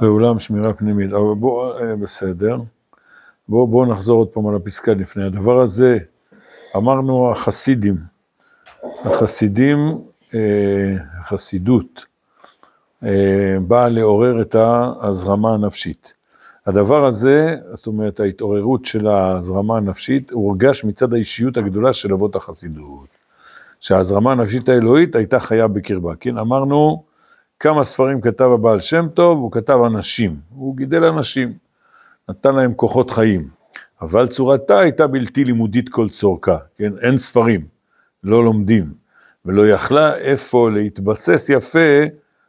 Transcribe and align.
ואולם 0.00 0.38
שמירה 0.38 0.72
פנימית. 0.72 1.12
אבל 1.12 1.34
בואו, 1.34 1.78
אה, 1.78 1.96
בסדר. 1.96 2.58
בואו 3.48 3.66
בוא 3.66 3.86
נחזור 3.86 4.18
עוד 4.18 4.28
פעם 4.28 4.46
על 4.46 4.56
הפסקה 4.56 4.94
לפני. 4.94 5.24
הדבר 5.24 5.60
הזה, 5.60 5.98
אמרנו 6.76 7.30
החסידים. 7.32 7.96
החסידים, 9.04 9.98
אה, 10.34 10.96
החסידות, 11.20 12.06
אה, 13.04 13.56
באה 13.66 13.88
לעורר 13.88 14.42
את 14.42 14.54
ההזרמה 14.54 15.54
הנפשית. 15.54 16.14
הדבר 16.66 17.06
הזה, 17.06 17.56
זאת 17.72 17.86
אומרת, 17.86 18.20
ההתעוררות 18.20 18.84
של 18.84 19.06
ההזרמה 19.06 19.76
הנפשית, 19.76 20.30
הורגש 20.30 20.84
מצד 20.84 21.14
האישיות 21.14 21.56
הגדולה 21.56 21.92
של 21.92 22.12
אבות 22.12 22.36
החסידות. 22.36 23.06
שההזרמה 23.80 24.32
הנפשית 24.32 24.68
האלוהית 24.68 25.16
הייתה 25.16 25.40
חיה 25.40 25.68
בקרבה. 25.68 26.14
כן, 26.20 26.38
אמרנו, 26.38 27.02
כמה 27.60 27.84
ספרים 27.84 28.20
כתב 28.20 28.44
הבעל 28.44 28.80
שם 28.80 29.06
טוב, 29.14 29.38
הוא 29.38 29.52
כתב 29.52 29.78
אנשים, 29.86 30.36
הוא 30.54 30.76
גידל 30.76 31.04
אנשים, 31.04 31.52
נתן 32.28 32.54
להם 32.54 32.74
כוחות 32.74 33.10
חיים, 33.10 33.48
אבל 34.02 34.26
צורתה 34.26 34.78
הייתה 34.78 35.06
בלתי 35.06 35.44
לימודית 35.44 35.88
כל 35.88 36.08
צורכה, 36.08 36.56
כן, 36.76 36.92
אין 37.00 37.18
ספרים, 37.18 37.66
לא 38.24 38.44
לומדים, 38.44 38.92
ולא 39.44 39.68
יכלה 39.68 40.16
איפה 40.16 40.70
להתבסס 40.70 41.50
יפה 41.50 42.04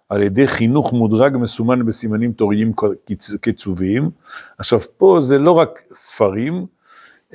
על 0.09 0.23
ידי 0.23 0.47
חינוך 0.47 0.93
מודרג 0.93 1.37
מסומן 1.37 1.85
בסימנים 1.85 2.31
תוריים 2.31 2.71
קצובים. 3.41 4.09
עכשיו 4.57 4.79
פה 4.97 5.17
זה 5.21 5.37
לא 5.37 5.51
רק 5.51 5.81
ספרים, 5.91 6.65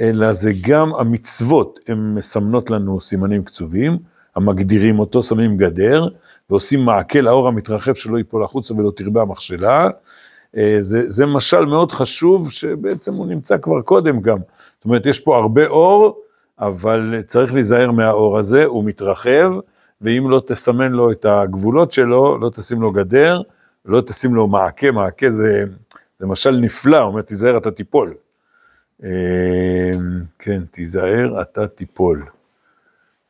אלא 0.01 0.33
זה 0.33 0.53
גם 0.69 0.95
המצוות, 0.95 1.81
הן 1.89 2.15
מסמנות 2.15 2.71
לנו 2.71 3.01
סימנים 3.01 3.45
קצובים, 3.45 3.99
המגדירים 4.37 4.99
אותו, 4.99 5.23
שמים 5.23 5.57
גדר, 5.57 6.09
ועושים 6.51 6.81
מעקה 6.81 7.21
לאור 7.21 7.49
המתרחב 7.49 7.95
שלא 7.95 8.19
ייפול 8.19 8.45
החוצה 8.45 8.75
ולא 8.75 8.93
תרבה 8.97 9.23
המכשלה. 9.23 9.89
אה, 10.57 10.77
זה, 10.79 11.09
זה 11.09 11.27
משל 11.27 11.65
מאוד 11.65 11.93
חשוב, 11.93 12.51
שבעצם 12.51 13.13
הוא 13.13 13.27
נמצא 13.27 13.59
כבר 13.59 13.81
קודם 13.81 14.21
גם. 14.21 14.39
זאת 14.75 14.85
אומרת, 14.85 15.07
יש 15.07 15.21
פה 15.21 15.37
הרבה 15.37 15.67
אור, 15.67 16.21
אבל 16.59 17.23
צריך 17.27 17.55
להיזהר 17.55 17.91
מהאור 17.91 18.39
הזה, 18.39 18.65
הוא 18.65 18.85
מתרחב, 18.85 19.53
ואם 20.01 20.31
לא 20.31 20.43
תסמן 20.47 20.93
לו 20.93 21.11
את 21.11 21.27
הגבולות 21.29 21.93
שלו, 21.93 22.39
לא 22.39 22.51
תשים 22.51 22.83
לו 22.83 22.93
גדר, 22.93 23.41
לא 23.85 24.01
תשים 24.01 24.35
לו 24.35 24.49
מעקה, 24.49 24.91
מעקה 24.91 25.31
זה, 25.31 25.65
זה 26.19 26.27
משל 26.27 26.57
נפלא, 26.57 26.97
הוא 26.97 27.07
אומר, 27.07 27.23
תיזהר, 27.23 27.57
אתה 27.57 27.71
תיפול. 27.71 28.15
אה, 29.05 29.11
כן, 30.39 30.63
תיזהר, 30.71 31.43
אתה 31.43 31.67
תיפול. 31.67 32.25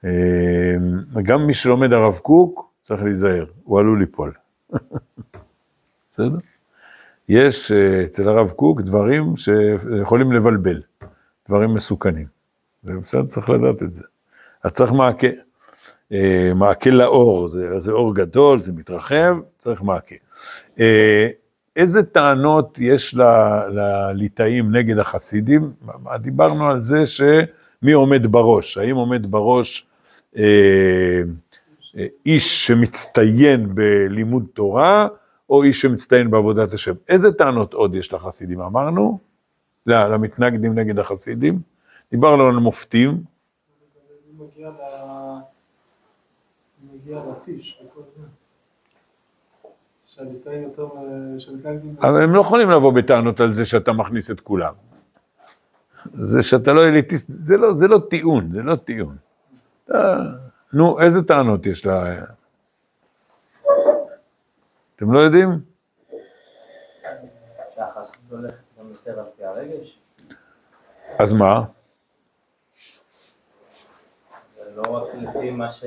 אה, 0.04 0.10
גם 1.22 1.46
מי 1.46 1.54
שלומד 1.54 1.92
הרב 1.92 2.18
קוק, 2.18 2.73
צריך 2.84 3.02
להיזהר, 3.02 3.44
הוא 3.64 3.80
עלול 3.80 3.98
ליפול. 3.98 4.32
בסדר? 6.08 6.38
יש 7.28 7.72
אה, 7.72 8.04
אצל 8.04 8.28
הרב 8.28 8.50
קוק 8.50 8.80
דברים 8.80 9.36
שיכולים 9.36 10.32
לבלבל, 10.32 10.82
דברים 11.48 11.74
מסוכנים. 11.74 12.26
ובסדר, 12.84 13.26
צריך 13.26 13.50
לדעת 13.50 13.82
את 13.82 13.92
זה. 13.92 14.04
אז 14.64 14.70
צריך 14.70 14.92
מעקה. 14.92 15.28
אה, 16.12 16.52
מעקה 16.54 16.90
לאור, 16.90 17.48
זה, 17.48 17.78
זה 17.78 17.92
אור 17.92 18.14
גדול, 18.14 18.60
זה 18.60 18.72
מתרחב, 18.72 19.36
צריך 19.58 19.82
מעקה. 19.82 20.16
אה, 20.80 21.28
איזה 21.76 22.02
טענות 22.02 22.78
יש 22.80 23.14
לליטאים 23.70 24.76
נגד 24.76 24.98
החסידים? 24.98 25.72
דיברנו 26.20 26.70
על 26.70 26.80
זה 26.80 27.06
שמי 27.06 27.92
עומד 27.92 28.26
בראש, 28.26 28.78
האם 28.78 28.96
עומד 28.96 29.30
בראש 29.30 29.86
אה, 30.36 31.22
איש 32.26 32.66
שמצטיין 32.66 33.74
בלימוד 33.74 34.46
תורה, 34.54 35.08
או 35.50 35.62
איש 35.62 35.80
שמצטיין 35.80 36.30
בעבודת 36.30 36.72
השם. 36.72 36.94
איזה 37.08 37.32
טענות 37.32 37.74
עוד 37.74 37.94
יש 37.94 38.12
לחסידים? 38.12 38.60
אמרנו? 38.60 39.18
לא, 39.86 40.08
למתנגדים 40.08 40.78
נגד 40.78 40.98
החסידים. 40.98 41.58
דיברנו 42.10 42.46
על 42.46 42.54
מופתים. 42.54 43.22
אבל 52.00 52.22
הם 52.22 52.30
לא 52.30 52.40
יכולים 52.40 52.70
לבוא 52.70 52.92
בטענות 52.92 53.40
על 53.40 53.52
זה 53.52 53.64
שאתה 53.64 53.92
מכניס 53.92 54.30
את 54.30 54.40
כולם. 54.40 54.72
זה 56.14 56.42
שאתה 56.42 56.72
לא 56.72 56.84
אליטיסט, 56.84 57.26
זה 57.28 57.56
לא, 57.56 57.68
לא 57.88 57.98
טיעון, 57.98 58.52
זה 58.52 58.62
לא 58.62 58.76
טיעון. 58.76 59.16
נו, 60.74 61.00
איזה 61.00 61.22
טענות 61.22 61.66
יש 61.66 61.86
לה? 61.86 62.24
אתם 64.96 65.12
לא 65.12 65.20
יודעים? 65.20 65.48
אז 71.18 71.32
מה? 71.32 71.64
זה 74.56 74.70
לא 74.76 74.96
רק 74.96 75.14
לפי 75.14 75.50
מה 75.50 75.68
ש... 75.68 75.84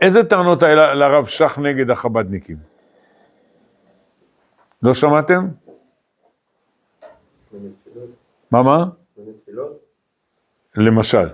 איזה 0.00 0.24
טענות 0.24 0.62
היה 0.62 0.94
לרב 0.94 1.26
שך 1.26 1.58
נגד 1.58 1.90
החבדניקים? 1.90 2.56
לא 4.82 4.94
שמעתם? 4.94 5.48
מה, 8.50 8.62
מה? 8.62 8.84
למשל, 10.76 11.28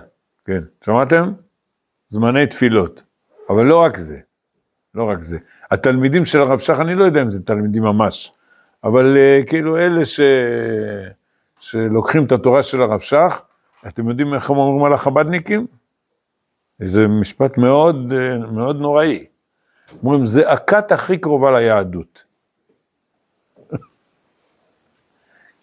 כן. 0.45 0.63
שמעתם? 0.81 1.33
זמני 2.11 2.47
תפילות. 2.47 3.03
אבל 3.49 3.65
לא 3.65 3.81
רק 3.81 3.97
זה, 3.97 4.19
לא 4.95 5.03
רק 5.03 5.21
זה. 5.21 5.37
התלמידים 5.71 6.25
של 6.25 6.39
הרב 6.39 6.59
שך, 6.59 6.79
אני 6.79 6.95
לא 6.95 7.03
יודע 7.03 7.21
אם 7.21 7.31
זה 7.31 7.43
תלמידים 7.45 7.83
ממש, 7.83 8.31
אבל 8.83 9.17
uh, 9.17 9.49
כאילו 9.49 9.77
אלה 9.77 10.05
ש... 10.05 10.19
שלוקחים 11.59 12.25
את 12.25 12.31
התורה 12.31 12.63
של 12.63 12.81
הרב 12.81 12.99
שך, 12.99 13.41
אתם 13.87 14.09
יודעים 14.09 14.33
איך 14.33 14.49
הם 14.49 14.57
אומרים 14.57 14.85
על 14.85 14.93
החבדניקים? 14.93 15.67
זה 16.79 17.07
משפט 17.07 17.57
מאוד, 17.57 18.13
אה, 18.13 18.37
מאוד 18.37 18.75
נוראי. 18.75 19.25
אומרים, 20.03 20.25
זה 20.25 20.51
הכת 20.51 20.91
הכי 20.91 21.17
קרובה 21.17 21.59
ליהדות. 21.59 22.23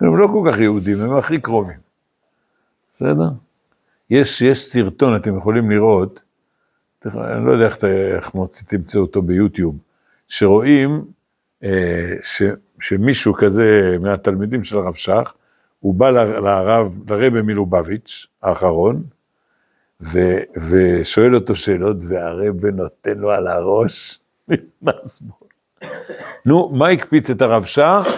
הם 0.00 0.16
לא 0.18 0.26
כל 0.26 0.50
כך 0.50 0.58
יהודים, 0.58 1.00
הם 1.00 1.16
הכי 1.16 1.40
קרובים. 1.40 1.78
בסדר? 2.92 3.28
יש, 4.10 4.42
יש 4.42 4.58
סרטון, 4.58 5.16
אתם 5.16 5.36
יכולים 5.36 5.70
לראות, 5.70 6.27
אני 7.06 7.46
לא 7.46 7.52
יודע 7.52 7.64
איך, 7.64 7.84
איך 7.84 8.30
תמצאו 8.68 9.00
אותו 9.00 9.22
ביוטיוב, 9.22 9.78
שרואים 10.28 11.04
אה, 11.64 12.12
ש, 12.22 12.42
שמישהו 12.80 13.34
כזה 13.34 13.96
מהתלמידים 14.00 14.64
של 14.64 14.78
הרב 14.78 14.94
שך, 14.94 15.34
הוא 15.80 15.94
בא 15.94 16.10
לרב, 16.10 16.98
לרבי 17.10 17.42
מלובביץ' 17.42 18.26
האחרון, 18.42 19.02
ו, 20.00 20.18
ושואל 20.70 21.34
אותו 21.34 21.56
שאלות, 21.56 21.96
והרבי 22.08 22.70
נותן 22.72 23.18
לו 23.18 23.30
על 23.30 23.46
הראש, 23.46 24.18
נכנס 24.48 25.20
בו. 25.20 25.34
נו, 26.44 26.68
מה 26.68 26.88
הקפיץ 26.88 27.30
את 27.30 27.42
הרב 27.42 27.64
שך? 27.64 28.08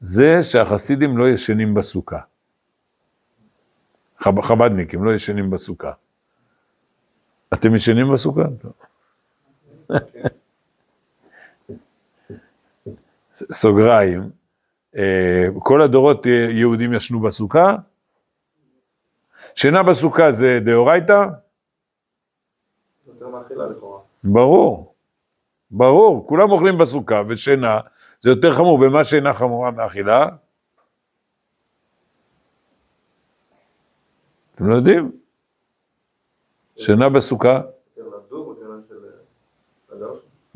זה 0.00 0.42
שהחסידים 0.42 1.18
לא 1.18 1.28
ישנים 1.28 1.74
בסוכה. 1.74 2.18
חב, 4.20 4.40
חבדניקים 4.40 5.04
לא 5.04 5.14
ישנים 5.14 5.50
בסוכה. 5.50 5.92
אתם 7.54 7.74
ישנים 7.74 8.12
בסוכה? 8.12 8.42
סוגריים, 13.52 14.30
אה, 14.96 15.46
כל 15.58 15.82
הדורות 15.82 16.26
יהודים 16.50 16.92
ישנו 16.92 17.20
בסוכה? 17.20 17.76
שינה 19.54 19.82
בסוכה 19.82 20.30
זה 20.30 20.58
דאורייתא? 20.64 21.24
ברור, 24.24 24.94
ברור, 25.70 26.26
כולם 26.28 26.50
אוכלים 26.50 26.78
בסוכה, 26.78 27.22
ושינה 27.28 27.80
זה 28.20 28.30
יותר 28.30 28.54
חמור, 28.54 28.78
במה 28.78 29.04
שינה 29.04 29.34
חמורה 29.34 29.70
מאכילה? 29.70 30.28
אתם 34.54 34.68
לא 34.68 34.74
יודעים? 34.74 35.25
שינה 36.76 37.08
בסוכה? 37.08 37.60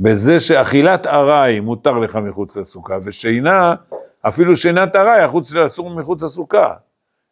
בזה 0.00 0.40
שאכילת 0.40 1.06
ארעי 1.06 1.60
מותר 1.60 1.98
לך 1.98 2.16
מחוץ 2.16 2.56
לסוכה, 2.56 2.98
ושינה, 3.04 3.74
אפילו 4.20 4.56
שינת 4.56 4.96
ארעי, 4.96 5.26
אסור 5.66 5.90
מחוץ 5.90 6.22
לסוכה. 6.22 6.74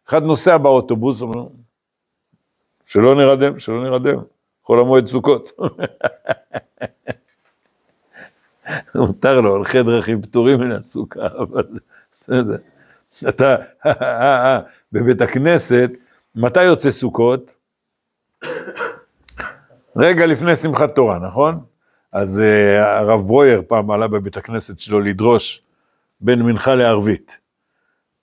אחד 0.08 0.22
נוסע 0.22 0.56
באוטובוס, 0.56 1.22
אומר, 1.22 1.46
שלא 2.86 3.14
נרדם, 3.14 3.58
שלא 3.58 3.82
נרדם, 3.82 4.18
חול 4.62 4.80
המועד 4.80 5.06
סוכות. 5.06 5.50
מותר 8.94 9.40
לו, 9.40 9.50
הולכי 9.50 9.82
דרכים 9.82 10.22
פטורים 10.22 10.60
מן 10.60 10.72
הסוכה, 10.72 11.26
אבל 11.26 11.64
בסדר. 12.12 12.56
אתה, 13.28 13.56
בבית 14.92 15.20
הכנסת, 15.20 15.90
מתי 16.34 16.64
יוצא 16.64 16.90
סוכות? 16.90 17.57
רגע 19.96 20.26
לפני 20.26 20.56
שמחת 20.56 20.94
תורה, 20.94 21.18
נכון? 21.18 21.60
אז 22.12 22.40
אה, 22.40 22.98
הרב 22.98 23.20
ברויר 23.20 23.62
פעם 23.68 23.90
עלה 23.90 24.08
בבית 24.08 24.36
הכנסת 24.36 24.78
שלו 24.78 25.00
לדרוש 25.00 25.62
בין 26.20 26.42
מנחה 26.42 26.74
לערבית. 26.74 27.38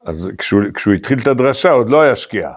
אז 0.05 0.31
כשהוא, 0.37 0.61
כשהוא 0.73 0.93
התחיל 0.93 1.19
את 1.19 1.27
הדרשה 1.27 1.71
עוד 1.71 1.89
לא 1.89 2.01
היה 2.01 2.15
שקיעה. 2.15 2.53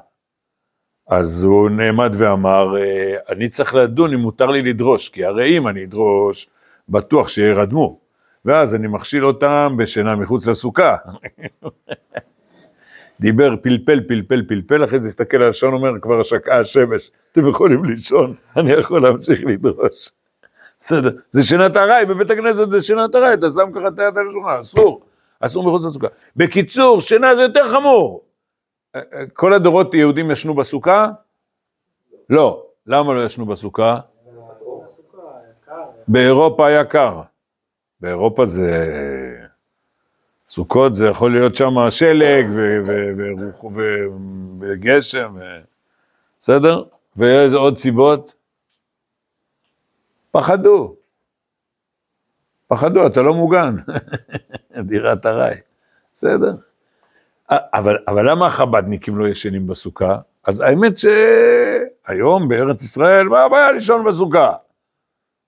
אז 1.08 1.44
הוא 1.44 1.70
נעמד 1.70 2.12
ואמר, 2.18 2.76
אה, 2.76 3.16
אני 3.28 3.48
צריך 3.48 3.74
לדון 3.74 4.12
אם 4.12 4.18
מותר 4.18 4.46
לי 4.46 4.62
לדרוש, 4.62 5.08
כי 5.08 5.24
הרי 5.24 5.58
אם 5.58 5.68
אני 5.68 5.84
אדרוש, 5.84 6.48
בטוח 6.88 7.28
שירדמו. 7.28 8.00
ואז 8.44 8.74
אני 8.74 8.86
מכשיל 8.86 9.26
אותם 9.26 9.74
בשינה 9.78 10.16
מחוץ 10.16 10.46
לסוכה. 10.46 10.96
דיבר, 13.20 13.54
פלפל, 13.62 14.00
פלפל, 14.08 14.42
פלפל, 14.48 14.84
אחרי 14.84 14.98
זה 14.98 15.08
הסתכל 15.08 15.36
על 15.36 15.48
השעון, 15.48 15.74
אומר, 15.74 15.90
כבר 16.00 16.22
שקעה 16.22 16.60
השמש, 16.60 17.10
אתם 17.32 17.48
יכולים 17.48 17.84
לישון, 17.84 18.34
אני 18.56 18.72
יכול 18.72 19.02
להמשיך 19.02 19.40
לדרוש. 19.46 20.10
בסדר, 20.78 21.10
זה 21.30 21.42
שינת 21.42 21.76
ארעי, 21.76 22.06
בבית 22.06 22.30
הכנסת 22.30 22.70
זה 22.70 22.80
שינת 22.80 23.14
ארעי, 23.14 23.34
אתה 23.34 23.46
שם 23.50 23.72
ככה 23.74 23.88
את 23.88 23.98
היד 23.98 24.18
על 24.18 24.28
השולחן, 24.28 24.58
אסור, 24.60 25.00
אסור 25.40 25.64
מחוץ 25.64 25.84
לסוכה. 25.84 26.06
בקיצור, 26.36 27.00
שינה 27.00 27.36
זה 27.36 27.42
יותר 27.42 27.68
חמור. 27.68 28.24
אה, 28.96 29.00
אה, 29.14 29.26
כל 29.32 29.52
הדורות 29.52 29.94
יהודים 29.94 30.30
ישנו 30.30 30.54
בסוכה? 30.54 31.08
לא. 32.30 32.64
למה 32.86 33.14
לא 33.14 33.24
ישנו 33.24 33.46
בסוכה? 33.46 34.00
באירופה 36.08 36.66
היה 36.66 36.84
קר. 36.84 37.20
באירופה 38.00 38.46
זה... 38.46 38.86
סוכות 40.48 40.94
זה 40.94 41.06
יכול 41.06 41.32
להיות 41.32 41.56
שם 41.56 41.90
שלג 41.90 42.46
וגשם, 44.60 45.36
בסדר? 46.40 46.84
ואיזה 47.16 47.56
עוד 47.56 47.78
סיבות? 47.78 48.34
פחדו. 50.30 50.94
פחדו, 52.66 53.06
אתה 53.06 53.22
לא 53.22 53.34
מוגן. 53.34 53.76
דירת 54.88 55.26
ארעי. 55.26 55.56
בסדר? 56.12 56.54
אבל, 57.50 57.98
אבל 58.08 58.30
למה 58.30 58.46
החבדניקים 58.46 59.18
לא 59.18 59.28
ישנים 59.28 59.66
בסוכה? 59.66 60.18
אז 60.44 60.60
האמת 60.60 60.92
שהיום 60.98 62.48
בארץ 62.48 62.82
ישראל, 62.82 63.28
מה 63.28 63.40
הבעיה 63.40 63.72
לישון 63.72 64.04
בסוכה? 64.04 64.52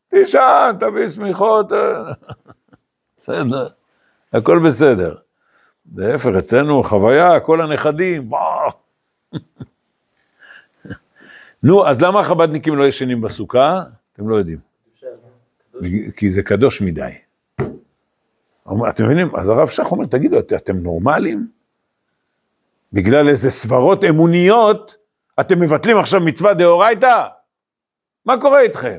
תישן, 0.09 0.77
תביא 0.81 1.09
שמיכות, 1.09 1.73
בסדר, 3.17 3.69
הכל 4.33 4.59
בסדר. 4.67 5.15
להפך, 5.95 6.31
אצלנו 6.39 6.83
חוויה, 6.83 7.41
כל 7.41 7.61
הנכדים, 7.61 8.31
נו, 11.63 11.87
אז 11.87 12.03
למה 12.03 12.21
החבדניקים 12.21 12.77
לא 12.77 12.85
ישנים 12.85 13.21
בסוכה? 13.21 13.83
אתם 14.13 14.29
לא 14.29 14.37
יודעים. 14.37 14.59
כי 16.17 16.31
זה 16.31 16.43
קדוש 16.43 16.83
מדי. 16.83 17.11
אתם 18.89 19.05
מבינים? 19.05 19.37
אז 19.37 19.49
הרב 19.49 19.69
שך 19.69 19.93
אומר, 19.93 20.07
תגידו, 20.07 20.39
אתם 20.39 20.77
נורמלים? 20.77 21.49
בגלל 22.93 23.29
איזה 23.29 23.51
סברות 23.51 24.05
אמוניות, 24.05 24.97
אתם 25.41 25.61
מבטלים 25.61 25.99
עכשיו 25.99 26.21
מצווה 26.21 26.55
דאורייתא? 26.55 27.27
מה 28.27 28.41
קורה 28.41 28.61
איתכם? 28.61 28.99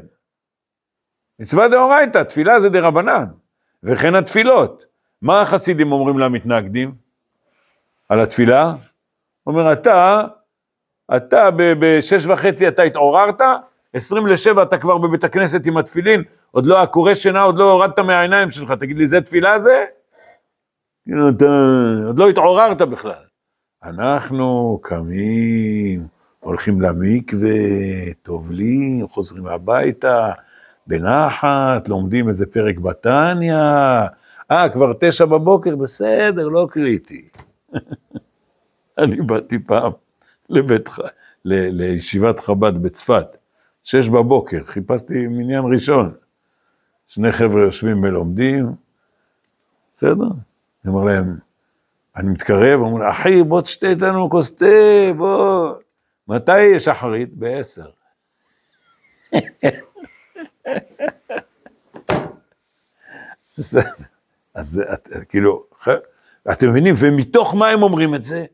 מצווה 1.39 1.69
דאורייתא, 1.69 2.23
תפילה 2.23 2.59
זה 2.59 2.69
דרבנן, 2.69 3.25
וכן 3.83 4.15
התפילות. 4.15 4.90
מה 5.21 5.41
החסידים 5.41 5.91
אומרים 5.91 6.19
למתנגדים 6.19 6.91
על 8.09 8.19
התפילה? 8.19 8.73
אומר, 9.47 9.73
אתה, 9.73 10.23
אתה 11.15 11.49
בשש 11.57 12.25
וחצי 12.25 12.67
אתה 12.67 12.81
התעוררת, 12.81 13.41
עשרים 13.93 14.27
לשבע 14.27 14.63
אתה 14.63 14.77
כבר 14.77 14.97
בבית 14.97 15.23
הכנסת 15.23 15.65
עם 15.65 15.77
התפילין, 15.77 16.23
עוד 16.51 16.65
לא, 16.65 16.81
הקורא 16.81 17.13
שינה 17.13 17.41
עוד 17.41 17.57
לא 17.57 17.71
הורדת 17.71 17.99
מהעיניים 17.99 18.51
שלך, 18.51 18.71
תגיד 18.71 18.97
לי, 18.97 19.07
זה 19.07 19.21
תפילה 19.21 19.59
זה? 19.59 19.85
כאילו, 21.03 21.29
אתה 21.29 21.45
עוד 22.07 22.19
לא 22.19 22.29
התעוררת 22.29 22.77
בכלל. 22.77 23.23
אנחנו 23.83 24.79
קמים, 24.83 26.07
הולכים 26.39 26.81
למקווה, 26.81 27.49
טובלים, 28.23 29.07
חוזרים 29.07 29.47
הביתה, 29.47 30.31
בנחת, 30.87 31.87
לומדים 31.89 32.27
איזה 32.27 32.45
פרק 32.45 32.77
בתניא, 32.77 33.55
אה, 34.51 34.69
כבר 34.69 34.93
תשע 34.99 35.25
בבוקר, 35.25 35.75
בסדר, 35.75 36.47
לא 36.47 36.67
קריטי. 36.71 37.29
אני 38.97 39.21
באתי 39.21 39.59
פעם 39.59 39.91
לבית, 40.49 40.89
ל, 41.45 41.81
לישיבת 41.81 42.39
חב"ד 42.39 42.81
בצפת, 42.81 43.37
שש 43.83 44.09
בבוקר, 44.09 44.63
חיפשתי 44.63 45.27
מניין 45.27 45.63
ראשון. 45.71 46.13
שני 47.07 47.31
חבר'ה 47.31 47.61
יושבים 47.61 48.03
ולומדים, 48.03 48.75
בסדר? 49.93 50.27
אני 50.85 50.93
אומר 50.93 51.03
להם, 51.03 51.37
אני 52.15 52.29
מתקרב, 52.29 52.79
אומר, 52.79 53.09
אחי, 53.09 53.43
בוא 53.43 53.61
תשתה 53.61 53.87
איתנו 53.87 54.29
כוס 54.29 54.55
תה, 54.55 54.65
בוא. 55.17 55.73
מתי 56.27 56.61
יש 56.61 56.87
אחרית? 56.87 57.33
בעשר. 57.33 57.89
אז 64.55 64.81
את, 64.93 65.09
כאילו, 65.29 65.63
אתם 66.51 66.69
מבינים? 66.69 66.95
ומתוך 66.97 67.55
מה 67.55 67.67
הם 67.67 67.83
אומרים 67.83 68.15
את 68.15 68.23
זה? 68.23 68.45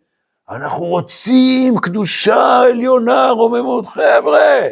אנחנו 0.49 0.85
רוצים 0.85 1.77
קדושה 1.77 2.61
עליונה, 2.61 3.29
רוממות, 3.29 3.87
חבר'ה. 3.87 4.67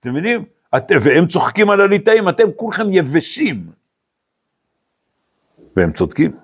אתם 0.00 0.10
מבינים? 0.10 0.44
את, 0.76 0.92
והם 1.00 1.26
צוחקים 1.26 1.70
על 1.70 1.80
הליטאים, 1.80 2.28
אתם 2.28 2.52
כולכם 2.56 2.92
יבשים. 2.92 3.66
והם 5.76 5.92
צודקים. 5.92 6.36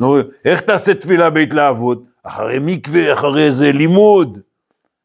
נו, 0.00 0.16
איך 0.44 0.60
תעשה 0.60 0.94
תפילה 0.94 1.30
בהתלהבות? 1.30 2.02
אחרי 2.22 2.58
מקווה, 2.60 3.12
אחרי 3.12 3.44
איזה 3.44 3.72
לימוד. 3.72 4.40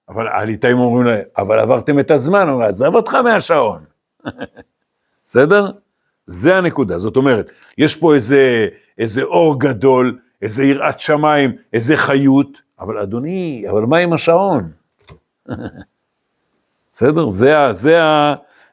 אבל 0.09 0.27
הליטאים 0.27 0.77
אומרים 0.77 1.07
להם, 1.07 1.21
אבל 1.37 1.59
עברתם 1.59 1.99
את 1.99 2.11
הזמן, 2.11 2.49
אומרים, 2.49 2.69
עזב 2.69 2.95
אותך 2.95 3.13
מהשעון. 3.13 3.83
בסדר? 5.25 5.71
זה 6.25 6.57
הנקודה, 6.57 6.97
זאת 6.97 7.17
אומרת, 7.17 7.51
יש 7.77 7.95
פה 7.95 8.15
איזה, 8.15 8.67
איזה 8.97 9.23
אור 9.23 9.59
גדול, 9.59 10.19
איזה 10.41 10.63
יראת 10.63 10.99
שמיים, 10.99 11.55
איזה 11.73 11.97
חיות, 11.97 12.61
אבל 12.79 12.97
אדוני, 12.97 13.65
אבל 13.69 13.81
מה 13.81 13.97
עם 13.97 14.13
השעון? 14.13 14.71
בסדר? 16.91 17.29
זה, 17.29 17.53
זה, 17.71 17.99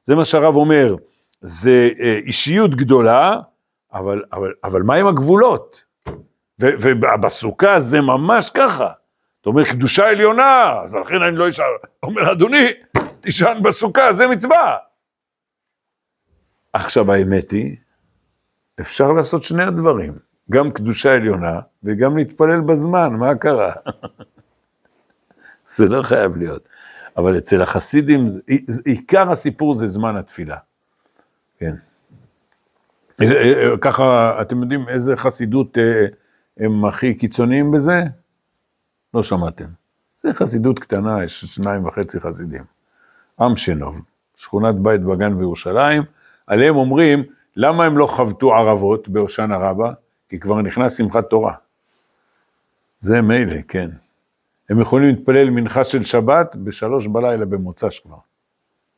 זה 0.02 0.14
מה 0.14 0.24
שהרב 0.24 0.56
אומר, 0.56 0.94
זה 1.40 1.90
אה, 2.00 2.18
אישיות 2.24 2.74
גדולה, 2.74 3.36
אבל, 3.94 4.22
אבל, 4.32 4.52
אבל 4.64 4.82
מה 4.82 4.94
עם 4.94 5.06
הגבולות? 5.06 5.84
ובסוכה 6.60 7.80
זה 7.80 8.00
ממש 8.00 8.50
ככה. 8.50 8.88
אתה 9.40 9.50
אומר, 9.50 9.64
קדושה 9.64 10.08
עליונה, 10.08 10.80
אז 10.84 10.94
לכן 10.94 11.22
אני 11.22 11.36
לא 11.36 11.48
אשאר. 11.48 11.64
אומר, 12.02 12.32
אדוני, 12.32 12.66
תישן 13.20 13.58
בסוכה, 13.62 14.12
זה 14.12 14.26
מצווה. 14.28 14.76
עכשיו 16.78 17.12
האמת 17.12 17.50
היא, 17.50 17.76
אפשר 18.80 19.12
לעשות 19.12 19.42
שני 19.42 19.62
הדברים, 19.62 20.18
גם 20.50 20.70
קדושה 20.70 21.14
עליונה 21.14 21.60
וגם 21.82 22.16
להתפלל 22.16 22.60
בזמן, 22.60 23.12
מה 23.12 23.34
קרה? 23.34 23.72
זה 25.76 25.88
לא 25.88 26.02
חייב 26.02 26.36
להיות. 26.36 26.68
אבל 27.16 27.38
אצל 27.38 27.62
החסידים, 27.62 28.28
עיקר 28.84 29.30
הסיפור 29.30 29.74
זה 29.74 29.86
זמן 29.86 30.16
התפילה. 30.16 30.56
כן. 31.58 31.74
אה, 33.22 33.26
אה, 33.26 33.76
ככה, 33.80 34.38
אתם 34.42 34.62
יודעים 34.62 34.88
איזה 34.88 35.16
חסידות 35.16 35.78
אה, 35.78 36.06
הם 36.58 36.84
הכי 36.84 37.14
קיצוניים 37.14 37.70
בזה? 37.70 38.02
לא 39.14 39.22
שמעתם. 39.22 39.66
זה 40.16 40.32
חסידות 40.32 40.78
קטנה, 40.78 41.24
יש 41.24 41.44
שניים 41.44 41.86
וחצי 41.86 42.20
חסידים. 42.20 42.64
אמשנוב, 43.42 44.02
שכונת 44.36 44.74
בית 44.74 45.02
בגן 45.02 45.38
בירושלים, 45.38 46.02
עליהם 46.48 46.76
אומרים, 46.76 47.22
למה 47.56 47.84
הם 47.84 47.98
לא 47.98 48.06
חבטו 48.06 48.54
ערבות 48.54 49.08
בהושענא 49.08 49.54
רבה? 49.54 49.92
כי 50.28 50.38
כבר 50.40 50.62
נכנס 50.62 50.98
שמחת 50.98 51.30
תורה. 51.30 51.54
זה 52.98 53.22
מילא, 53.22 53.56
כן. 53.68 53.90
הם 54.70 54.80
יכולים 54.80 55.08
להתפלל 55.08 55.50
מנחה 55.50 55.84
של 55.84 56.04
שבת 56.04 56.56
בשלוש 56.56 57.06
בלילה 57.06 57.46
במוצ"ש 57.46 58.00
כבר. 58.00 58.16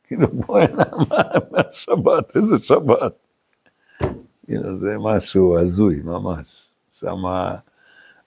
כאילו, 0.03 0.27
בואי, 0.27 0.65
מה 1.51 1.61
שבת, 1.71 2.35
איזה 2.35 2.57
שבת. 2.57 3.13
כאילו, 4.45 4.77
זה 4.77 4.95
משהו 4.99 5.59
הזוי, 5.59 6.01
ממש. 6.03 6.73
שם 6.91 7.15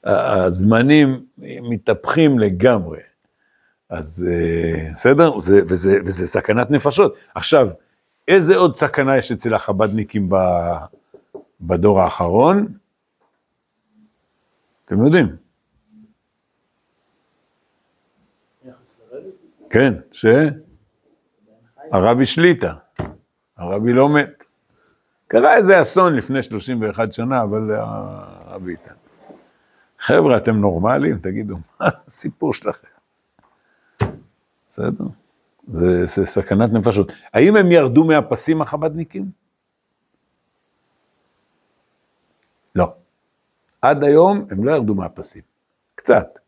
הזמנים 0.04 1.25
מתהפכים 1.38 2.38
לגמרי. 2.38 3.00
אז 3.88 4.26
אה, 4.31 4.93
בסדר? 4.93 5.38
זה, 5.38 5.61
וזה, 5.69 5.99
וזה 6.04 6.26
סכנת 6.26 6.71
נפשות. 6.71 7.16
עכשיו, 7.35 7.71
איזה 8.28 8.57
עוד 8.57 8.76
סכנה 8.76 9.16
יש 9.16 9.33
אצל 9.33 9.54
החבדניקים 9.54 10.28
בדור 11.61 12.00
האחרון? 12.00 12.66
אתם 14.85 15.04
יודעים. 15.07 15.37
כן, 19.71 19.95
ש... 20.12 20.26
הרבי 21.93 22.26
שליטה. 22.26 22.75
הרבי 23.57 23.93
לא 23.93 24.09
מת. 24.09 24.45
קרה 25.28 25.57
איזה 25.57 25.83
אסון 25.83 26.14
לפני 26.14 26.43
31 26.43 27.12
שנה, 27.12 27.43
אבל 27.43 27.71
הרבי 27.73 28.71
איתן. 28.73 28.95
חבר'ה, 29.99 30.37
אתם 30.37 30.57
נורמלים? 30.57 31.19
תגידו, 31.19 31.57
מה 31.81 31.88
הסיפור 32.07 32.52
שלכם? 32.54 32.88
בסדר? 34.69 35.04
זה, 35.68 36.04
זה 36.04 36.26
סכנת 36.26 36.73
נפשות. 36.73 37.12
האם 37.33 37.56
הם 37.56 37.73
ירדו 37.73 38.04
מהפסים 38.04 38.62
החבדניקים? 38.62 39.30
לא. 42.75 42.92
עד 43.83 44.04
היום 44.04 44.47
הם 44.50 44.64
לא 44.64 44.73
ירדו 44.73 44.94
מהפסים. 44.94 45.42
קצת. 45.94 46.38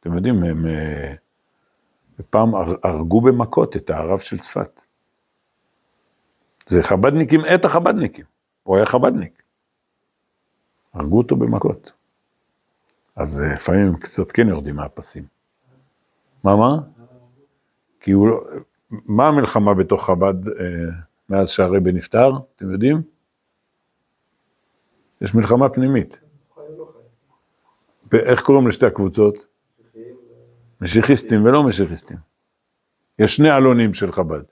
אתם 0.00 0.14
יודעים, 0.14 0.44
הם 0.44 0.66
אה, 0.66 1.14
פעם 2.30 2.54
הרגו 2.82 3.20
במכות 3.20 3.76
את 3.76 3.90
הרב 3.90 4.18
של 4.18 4.38
צפת. 4.38 4.82
זה 6.66 6.82
חבדניקים 6.82 7.40
את 7.54 7.64
החבדניקים. 7.64 8.24
הוא 8.62 8.76
היה 8.76 8.86
חבדניק. 8.86 9.42
הרגו 10.94 11.18
אותו 11.18 11.36
במכות. 11.36 11.92
אז 13.16 13.42
אה, 13.42 13.54
לפעמים 13.54 13.86
הם 13.86 13.96
קצת 13.96 14.32
כן 14.32 14.48
יורדים 14.48 14.76
מהפסים. 14.76 15.24
מה, 16.44 16.56
מה? 16.56 16.76
כי 18.00 18.12
הוא. 18.12 18.28
מה 18.90 19.28
המלחמה 19.28 19.74
בתוך 19.74 20.06
חב"ד 20.06 20.48
אה, 20.48 20.54
מאז 21.28 21.48
שהרבי 21.48 21.92
נפטר, 21.92 22.32
אתם 22.56 22.72
יודעים? 22.72 23.02
יש 25.20 25.34
מלחמה 25.34 25.68
פנימית. 25.68 26.20
איך 28.12 28.42
קוראים 28.42 28.68
לשתי 28.68 28.86
הקבוצות? 28.86 29.46
משיחיסטים 30.80 31.44
ולא 31.44 31.62
משיחיסטים. 31.62 32.16
יש 33.18 33.36
שני 33.36 33.50
עלונים 33.50 33.94
של 33.94 34.12
חב"ד. 34.12 34.42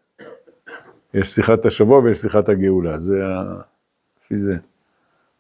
יש 1.15 1.29
שיחת 1.29 1.67
השבוע 1.67 1.99
ויש 1.99 2.19
שיחת 2.19 2.49
הגאולה, 2.49 2.99
זה 2.99 3.27
ה... 3.27 3.61
לפי 4.23 4.39
זה. 4.39 4.57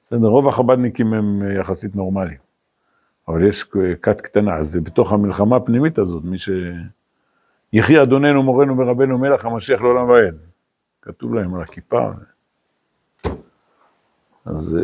בסדר, 0.03 0.27
רוב 0.27 0.49
החב"דניקים 0.49 1.12
הם 1.12 1.43
יחסית 1.61 1.97
נורמליים. 1.97 2.38
אבל 3.29 3.45
יש 3.45 3.65
כת 4.03 4.21
קטנה, 4.21 4.57
אז 4.57 4.67
זה 4.67 4.81
בתוך 4.81 5.12
המלחמה 5.12 5.57
הפנימית 5.57 5.99
הזאת, 5.99 6.25
מי 6.25 6.38
ש... 6.38 6.50
יחי 7.73 8.03
אדוננו 8.03 8.43
מורנו 8.43 8.79
ורבנו 8.79 9.19
מלך 9.19 9.45
המשיח 9.45 9.81
לעולם 9.81 10.09
ועד. 10.09 10.39
כתוב 11.03 11.35
להם 11.35 11.55
על 11.55 11.63
הכיפה. 11.63 12.11
אז... 14.47 14.79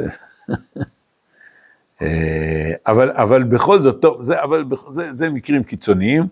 אה, 2.02 2.72
אבל, 2.92 3.10
אבל 3.10 3.42
בכל 3.42 3.82
זאת, 3.82 4.02
טוב, 4.02 4.20
זה, 4.20 4.42
אבל 4.42 4.64
זה, 4.88 5.12
זה 5.12 5.30
מקרים 5.30 5.62
קיצוניים. 5.62 6.28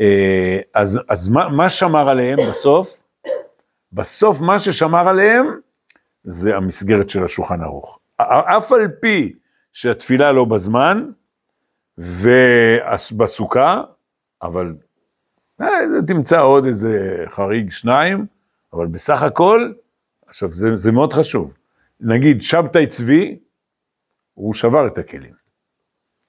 אה, 0.00 0.60
אז, 0.74 1.00
אז 1.08 1.28
מה, 1.28 1.48
מה 1.48 1.68
שמר 1.68 2.08
עליהם 2.08 2.38
בסוף? 2.50 3.02
בסוף 3.92 4.40
מה 4.40 4.58
ששמר 4.58 5.08
עליהם 5.08 5.46
זה 6.24 6.56
המסגרת 6.56 7.10
של 7.10 7.24
השולחן 7.24 7.62
ערוך. 7.62 7.98
אף 8.16 8.72
על 8.72 8.88
פי 9.00 9.32
שהתפילה 9.72 10.32
לא 10.32 10.44
בזמן 10.44 11.10
ובסוכה, 11.98 13.82
אבל 14.42 14.66
אה, 14.66 14.85
תמצא 16.06 16.40
עוד 16.40 16.64
איזה 16.64 17.24
חריג 17.28 17.70
שניים, 17.70 18.26
אבל 18.72 18.86
בסך 18.86 19.22
הכל, 19.22 19.72
עכשיו 20.26 20.52
זה, 20.52 20.76
זה 20.76 20.92
מאוד 20.92 21.12
חשוב. 21.12 21.54
נגיד 22.00 22.42
שבתאי 22.42 22.86
צבי, 22.86 23.38
הוא 24.34 24.54
שבר 24.54 24.86
את 24.86 24.98
הכלים. 24.98 25.32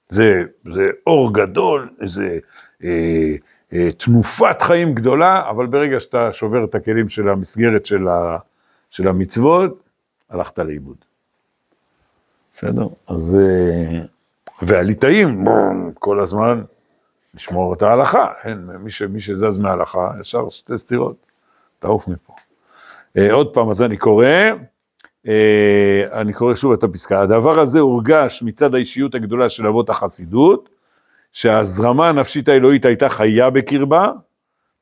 זה, 0.08 0.42
זה 0.72 0.90
אור 1.06 1.34
גדול, 1.34 1.90
איזה 2.00 2.38
אה, 2.84 3.34
אה, 3.72 3.88
תנופת 3.92 4.62
חיים 4.62 4.94
גדולה, 4.94 5.50
אבל 5.50 5.66
ברגע 5.66 6.00
שאתה 6.00 6.32
שובר 6.32 6.64
את 6.64 6.74
הכלים 6.74 7.08
של 7.08 7.28
המסגרת 7.28 7.86
של, 7.86 8.08
ה, 8.08 8.38
של 8.90 9.08
המצוות, 9.08 9.82
הלכת 10.30 10.58
לאיבוד. 10.58 10.96
בסדר? 12.52 12.86
אז... 13.06 13.36
אה, 13.40 14.04
והליטאים, 14.62 15.44
כל 15.94 16.20
הזמן, 16.20 16.62
לשמור 17.34 17.74
את 17.74 17.82
ההלכה, 17.82 18.26
אין, 18.44 18.70
מי, 18.78 18.90
ש, 18.90 19.02
מי 19.02 19.20
שזז 19.20 19.58
מההלכה, 19.58 20.10
ישר 20.20 20.48
שתי 20.48 20.78
סתירות, 20.78 21.16
תעוף 21.78 22.08
מפה. 22.08 22.32
אה, 23.16 23.32
עוד 23.32 23.54
פעם, 23.54 23.70
אז 23.70 23.82
אני 23.82 23.96
קורא, 23.96 24.26
אה, 25.28 26.04
אני 26.12 26.32
קורא 26.32 26.54
שוב 26.54 26.72
את 26.72 26.82
הפסקה, 26.82 27.20
הדבר 27.20 27.60
הזה 27.60 27.80
הורגש 27.80 28.42
מצד 28.42 28.74
האישיות 28.74 29.14
הגדולה 29.14 29.48
של 29.48 29.66
אבות 29.66 29.90
החסידות, 29.90 30.68
שההזרמה 31.32 32.08
הנפשית 32.08 32.48
האלוהית 32.48 32.84
הייתה 32.84 33.08
חיה 33.08 33.50
בקרבה, 33.50 34.10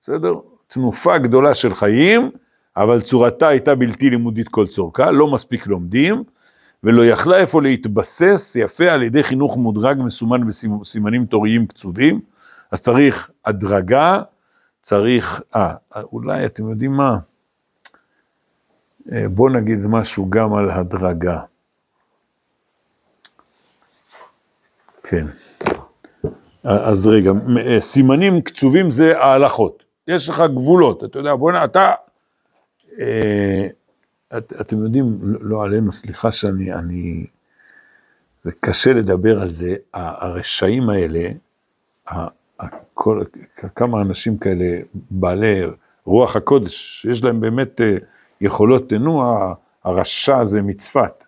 בסדר? 0.01 0.35
תנופה 0.67 1.19
גדולה 1.19 1.55
של 1.55 1.75
חיים, 1.75 2.31
אבל 2.77 3.01
צורתה 3.01 3.49
הייתה 3.49 3.75
בלתי 3.75 4.11
לימודית 4.11 4.49
כל 4.49 4.67
צורכה, 4.67 5.11
לא 5.11 5.33
מספיק 5.33 5.67
לומדים, 5.67 6.25
ולא 6.85 7.07
יכלה 7.07 7.37
איפה 7.37 7.63
להתבסס 7.63 8.57
יפה 8.61 8.85
על 8.85 9.03
ידי 9.03 9.23
חינוך 9.23 9.57
מודרג 9.57 9.97
מסומן 10.01 10.41
בסימנים 10.81 11.27
תוריים 11.27 11.67
קצובים, 11.67 12.21
אז 12.71 12.83
צריך 12.83 13.31
הדרגה, 13.45 14.23
צריך, 14.81 15.43
אה, 15.57 15.75
אולי 16.13 16.47
אתם 16.47 16.69
יודעים 16.69 16.93
מה? 16.93 17.19
אה, 19.13 19.29
בואו 19.29 19.53
נגיד 19.53 19.87
משהו 19.87 20.31
גם 20.31 20.55
על 20.55 20.71
הדרגה. 20.71 21.41
כן. 25.03 25.27
אז 26.65 27.07
רגע, 27.07 27.31
אה, 27.67 27.81
סימנים 27.81 28.41
קצובים 28.41 28.91
זה 28.91 29.19
ההלכות. 29.19 29.85
יש 30.09 30.29
לך 30.29 30.43
גבולות, 30.55 31.05
אתה 31.05 31.19
יודע, 31.19 31.35
בוא 31.35 31.53
נ... 31.53 31.55
אתה... 31.65 31.93
אה, 33.01 33.67
את, 34.39 34.53
אתם 34.61 34.83
יודעים, 34.83 35.19
לא, 35.23 35.39
לא 35.43 35.65
עלינו, 35.65 35.93
סליחה 35.93 36.33
שאני, 36.33 36.73
אני... 36.73 37.27
זה 38.45 38.51
קשה 38.61 38.93
לדבר 38.93 39.41
על 39.41 39.51
זה, 39.51 39.75
הרשעים 39.95 40.91
האלה, 40.91 41.29
כל, 42.99 43.23
כמה 43.75 44.03
אנשים 44.03 44.39
כאלה 44.39 44.79
בעלי 45.11 45.63
רוח 46.05 46.37
הקודש, 46.37 47.03
שיש 47.03 47.25
להם 47.25 47.41
באמת 47.41 47.81
אה, 47.81 47.97
יכולות 48.41 48.89
תנוע, 48.89 49.55
הרשע 49.85 50.39
הזה 50.39 50.63
מצפת. 50.63 51.25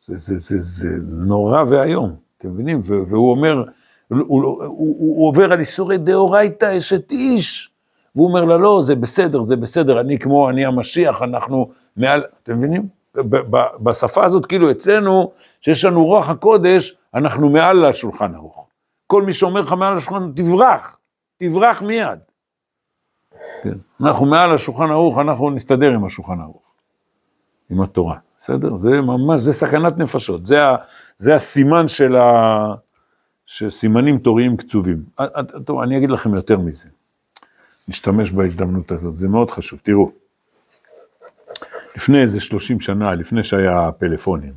זה, 0.00 0.16
זה, 0.16 0.36
זה, 0.36 0.58
זה 0.58 0.88
נורא 1.06 1.64
ואיום, 1.68 2.14
אתם 2.38 2.48
מבינים? 2.50 2.80
והוא 2.84 3.30
אומר, 3.30 3.64
הוא, 4.08 4.18
הוא, 4.18 4.42
הוא, 4.44 4.96
הוא 4.98 5.28
עובר 5.28 5.52
על 5.52 5.58
איסורי 5.58 5.98
דאורייתא 5.98 6.76
אשת 6.76 7.10
איש, 7.10 7.70
והוא 8.14 8.28
אומר 8.28 8.44
לה, 8.44 8.58
לא, 8.58 8.80
זה 8.82 8.94
בסדר, 8.94 9.42
זה 9.42 9.56
בסדר, 9.56 10.00
אני 10.00 10.18
כמו, 10.18 10.50
אני 10.50 10.66
המשיח, 10.66 11.22
אנחנו 11.22 11.70
מעל, 11.96 12.24
אתם 12.42 12.58
מבינים? 12.58 12.88
בשפה 13.82 14.24
הזאת, 14.24 14.46
כאילו 14.46 14.70
אצלנו, 14.70 15.30
שיש 15.60 15.84
לנו 15.84 16.04
רוח 16.04 16.28
הקודש, 16.30 16.96
אנחנו 17.14 17.48
מעל 17.48 17.88
לשולחן 17.88 18.34
ערוך. 18.34 18.69
כל 19.10 19.22
מי 19.22 19.32
שאומר 19.32 19.60
לך 19.60 19.72
מעל 19.72 19.96
השולחן, 19.96 20.32
תברח, 20.36 20.98
תברח 21.38 21.82
מיד. 21.82 22.18
כן. 23.62 23.78
אנחנו 24.00 24.26
מעל 24.26 24.54
השולחן 24.54 24.90
ערוך, 24.90 25.18
אנחנו 25.18 25.50
נסתדר 25.50 25.90
עם 25.90 26.04
השולחן 26.04 26.40
ערוך, 26.40 26.62
עם 27.70 27.80
התורה, 27.80 28.18
בסדר? 28.38 28.74
זה 28.74 29.00
ממש, 29.00 29.40
זה 29.40 29.52
סכנת 29.52 29.98
נפשות, 29.98 30.46
זה, 30.46 30.64
ה, 30.64 30.76
זה 31.16 31.34
הסימן 31.34 31.88
של 31.88 32.16
ה... 32.16 32.74
שסימנים 33.46 34.18
תוריים 34.18 34.56
קצובים. 34.56 35.02
טוב, 35.64 35.80
אני 35.80 35.98
אגיד 35.98 36.10
לכם 36.10 36.34
יותר 36.34 36.58
מזה. 36.58 36.88
נשתמש 37.88 38.30
בהזדמנות 38.30 38.92
הזאת, 38.92 39.18
זה 39.18 39.28
מאוד 39.28 39.50
חשוב. 39.50 39.80
תראו, 39.82 40.10
לפני 41.96 42.22
איזה 42.22 42.40
30 42.40 42.80
שנה, 42.80 43.14
לפני 43.14 43.44
שהיה 43.44 43.92
פלאפונים, 43.98 44.52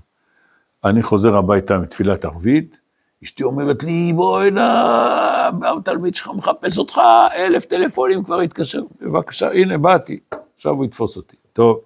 אני 0.83 1.03
חוזר 1.03 1.36
הביתה 1.36 1.77
מתפילת 1.77 2.25
ערבית, 2.25 2.83
אשתי 3.24 3.44
אומרת 3.44 3.84
לי, 3.84 4.13
בואי 4.13 4.51
נא, 4.51 5.50
התלמיד 5.77 6.15
שלך 6.15 6.32
מחפש 6.36 6.77
אותך, 6.77 7.01
אלף 7.36 7.65
טלפונים 7.65 8.24
כבר 8.24 8.39
התקשר, 8.39 8.82
בבקשה, 9.01 9.51
הנה 9.51 9.77
באתי, 9.77 10.20
עכשיו 10.56 10.74
הוא 10.74 10.86
יתפוס 10.86 11.18
אותי. 11.18 11.36
טוב, 11.53 11.80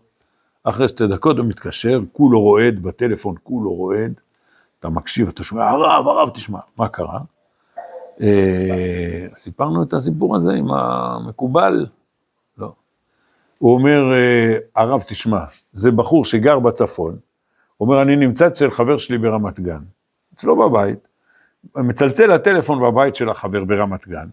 אחרי 0.64 0.88
שתי 0.88 1.08
דקות 1.08 1.38
הוא 1.38 1.46
מתקשר, 1.46 2.00
כולו 2.12 2.42
רועד 2.42 2.84
בטלפון, 2.84 3.36
כולו 3.44 3.74
רועד, 3.74 4.22
אתה 4.80 4.90
מקשיב, 4.90 5.28
אתה 5.28 5.44
שומע, 5.44 5.70
הרב, 5.70 6.08
הרב, 6.08 6.30
תשמע, 6.30 6.60
מה 6.78 6.88
קרה? 6.88 7.20
אה, 8.22 9.28
סיפרנו 9.36 9.84
את 9.84 9.94
הסיפור 9.94 10.36
הזה 10.36 10.54
עם 10.54 10.72
המקובל, 10.72 11.86
לא. 12.58 12.72
הוא 13.60 13.74
אומר, 13.74 14.14
אה, 14.14 14.58
הרב, 14.76 15.04
תשמע, 15.08 15.44
זה 15.72 15.92
בחור 15.92 16.26
שגר 16.26 16.60
בצפון, 16.60 17.18
הוא 17.78 17.88
אומר, 17.90 18.02
אני 18.02 18.16
נמצא 18.16 18.48
אצל 18.48 18.72
חבר 18.72 18.98
שלי 18.98 19.18
ברמת 19.18 19.60
גן, 19.60 19.82
אצלו 20.34 20.70
בבית, 20.70 21.07
מצלצל 21.76 22.26
לטלפון 22.34 22.82
בבית 22.82 23.16
של 23.16 23.30
החבר 23.30 23.64
ברמת 23.64 24.08
גן, 24.08 24.28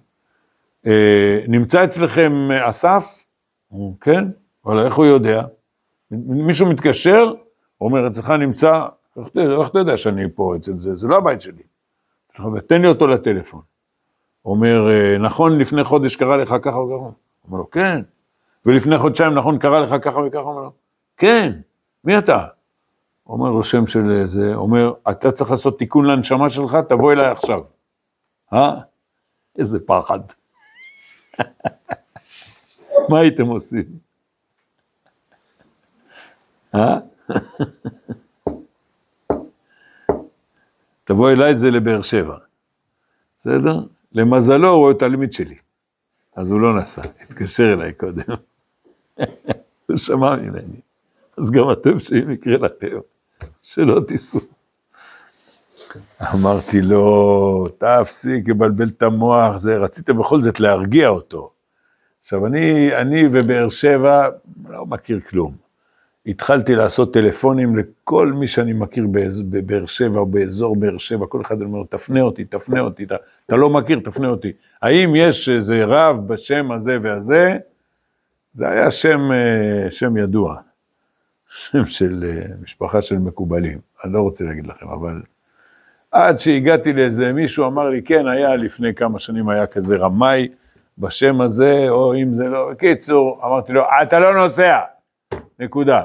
אה, 0.86 1.40
נמצא 1.48 1.84
אצלכם 1.84 2.48
אסף? 2.52 3.24
כן, 4.00 4.24
אבל 4.66 4.86
איך 4.86 4.94
הוא 4.94 5.06
יודע? 5.06 5.42
מישהו 6.10 6.70
מתקשר, 6.70 7.32
הוא 7.78 7.88
אומר, 7.88 8.08
אצלך 8.08 8.30
נמצא, 8.30 8.80
איך 9.18 9.68
אתה 9.70 9.78
יודע 9.78 9.96
שאני 9.96 10.22
פה 10.34 10.56
אצל 10.56 10.76
זה? 10.76 10.94
זה 10.96 11.08
לא 11.08 11.16
הבית 11.16 11.40
שלי. 11.40 11.62
תן 12.66 12.82
לי 12.82 12.88
אותו 12.88 13.06
לטלפון. 13.06 13.60
אומר, 14.44 14.90
אה, 14.90 15.18
נכון, 15.18 15.58
לפני 15.58 15.84
חודש 15.84 16.16
קרה 16.16 16.36
לך 16.36 16.54
ככה 16.62 16.78
וככה? 16.78 17.10
אומר 17.48 17.58
לו, 17.58 17.70
כן. 17.70 18.02
ולפני 18.66 18.98
חודשיים, 18.98 19.34
נכון, 19.34 19.58
קרה 19.58 19.80
לך 19.80 19.94
ככה 20.02 20.18
וככה? 20.18 20.40
אומר 20.40 20.62
לו, 20.62 20.72
כן, 21.16 21.52
מי 22.04 22.18
אתה? 22.18 22.46
אומר 23.26 23.50
לו 23.50 23.62
שם 23.62 23.86
של 23.86 24.22
זה, 24.24 24.54
אומר, 24.54 24.92
אתה 25.10 25.32
צריך 25.32 25.50
לעשות 25.50 25.78
תיקון 25.78 26.06
לנשמה 26.06 26.50
שלך, 26.50 26.76
תבוא 26.88 27.12
אליי 27.12 27.26
עכשיו. 27.26 27.60
אה? 28.52 28.80
איזה 29.58 29.78
פחד. 29.86 30.20
מה 33.10 33.18
הייתם 33.18 33.46
עושים? 33.46 33.84
אה? 36.74 36.98
תבוא 41.04 41.30
אליי, 41.30 41.54
זה 41.54 41.70
לבאר 41.70 42.02
שבע. 42.02 42.38
בסדר? 43.38 43.80
למזלו, 44.12 44.68
הוא 44.68 44.78
רואה 44.78 44.94
תלמיד 44.94 45.32
שלי. 45.32 45.56
אז 46.36 46.50
הוא 46.50 46.60
לא 46.60 46.80
נסע, 46.80 47.02
התקשר 47.22 47.72
אליי 47.72 47.92
קודם. 47.92 48.34
הוא 49.86 49.96
שמע 49.96 50.36
ממני. 50.36 50.80
אז 51.38 51.50
גם 51.50 51.72
אתם, 51.72 51.98
שאם 51.98 52.30
יקרה 52.30 52.56
לכם, 52.56 52.98
שלא 53.64 54.00
תיסעו. 54.08 54.40
אמרתי 56.34 56.82
לו, 56.82 57.66
תפסיק 57.78 58.48
לבלבל 58.48 58.88
את 58.88 59.02
המוח, 59.02 59.56
זה, 59.56 59.76
רצית 59.76 60.10
בכל 60.10 60.42
זאת 60.42 60.60
להרגיע 60.60 61.08
אותו. 61.08 61.50
עכשיו, 62.20 62.46
אני, 62.46 62.96
אני 62.96 63.22
ובאר 63.32 63.68
שבע, 63.68 64.28
לא 64.68 64.86
מכיר 64.86 65.20
כלום. 65.20 65.54
התחלתי 66.26 66.74
לעשות 66.74 67.14
טלפונים 67.14 67.76
לכל 67.76 68.32
מי 68.32 68.46
שאני 68.46 68.72
מכיר 68.72 69.06
בבאר 69.50 69.84
שבע 69.84 70.20
או 70.20 70.26
באזור 70.26 70.76
באר 70.76 70.98
שבע, 70.98 71.26
כל 71.26 71.40
אחד 71.40 71.62
אומר, 71.62 71.82
תפנה 71.88 72.20
אותי, 72.20 72.44
תפנה 72.44 72.80
אותי, 72.80 73.04
אתה, 73.04 73.16
אתה 73.46 73.56
לא 73.56 73.70
מכיר, 73.70 74.00
תפנה 74.04 74.28
אותי. 74.28 74.52
האם 74.82 75.14
יש 75.16 75.48
איזה 75.48 75.84
רב 75.84 76.28
בשם 76.28 76.72
הזה 76.72 76.98
והזה? 77.02 77.56
זה 78.52 78.68
היה 78.68 78.90
שם, 78.90 79.32
אה, 79.32 79.90
שם 79.90 80.16
ידוע, 80.16 80.56
שם 81.54 81.86
של 81.86 82.24
אה, 82.28 82.54
משפחה 82.62 83.02
של 83.02 83.18
מקובלים, 83.18 83.78
אני 84.04 84.12
לא 84.12 84.20
רוצה 84.20 84.44
להגיד 84.44 84.66
לכם, 84.66 84.88
אבל 84.88 85.22
עד 86.10 86.38
שהגעתי 86.38 86.92
לאיזה 86.92 87.32
מישהו 87.32 87.66
אמר 87.66 87.88
לי, 87.88 88.02
כן, 88.02 88.28
היה 88.28 88.56
לפני 88.56 88.94
כמה 88.94 89.18
שנים, 89.18 89.48
היה 89.48 89.66
כזה 89.66 89.96
רמאי 89.96 90.48
בשם 90.98 91.40
הזה, 91.40 91.86
או 91.88 92.14
אם 92.14 92.34
זה 92.34 92.44
לא, 92.44 92.70
בקיצור, 92.70 93.40
אמרתי 93.44 93.72
לו, 93.72 93.82
אתה 94.02 94.20
לא 94.20 94.34
נוסע, 94.34 94.80
נקודה. 95.58 96.02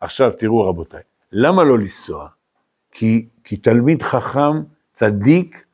עכשיו 0.00 0.32
תראו 0.32 0.68
רבותיי, 0.68 1.02
למה 1.32 1.64
לא 1.64 1.78
לנסוע? 1.78 2.28
כי, 2.92 3.28
כי 3.44 3.56
תלמיד 3.56 4.02
חכם, 4.02 4.62
צדיק, 4.92 5.64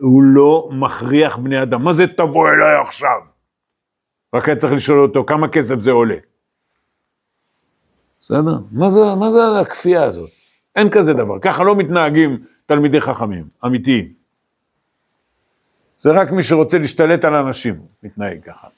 הוא 0.00 0.22
לא 0.22 0.68
מכריח 0.72 1.36
בני 1.36 1.62
אדם. 1.62 1.82
מה 1.82 1.92
זה 1.92 2.06
תבוא 2.06 2.48
אליי 2.48 2.76
עכשיו? 2.86 3.18
רק 4.34 4.48
היה 4.48 4.56
צריך 4.56 4.72
לשאול 4.72 5.02
אותו 5.02 5.24
כמה 5.24 5.48
כסף 5.48 5.74
זה 5.74 5.90
עולה. 5.90 6.16
בסדר? 8.24 8.58
מה 8.72 8.90
זה, 8.90 9.00
מה 9.14 9.30
זה 9.30 9.60
הכפייה 9.60 10.04
הזאת? 10.04 10.30
אין 10.76 10.90
כזה 10.90 11.12
דבר, 11.12 11.38
ככה 11.38 11.64
לא 11.64 11.76
מתנהגים 11.76 12.38
תלמידי 12.66 13.00
חכמים, 13.00 13.44
אמיתיים. 13.66 14.12
זה 15.98 16.10
רק 16.10 16.30
מי 16.30 16.42
שרוצה 16.42 16.78
להשתלט 16.78 17.24
על 17.24 17.34
אנשים 17.34 17.80
מתנהג 18.02 18.42
ככה. 18.44 18.68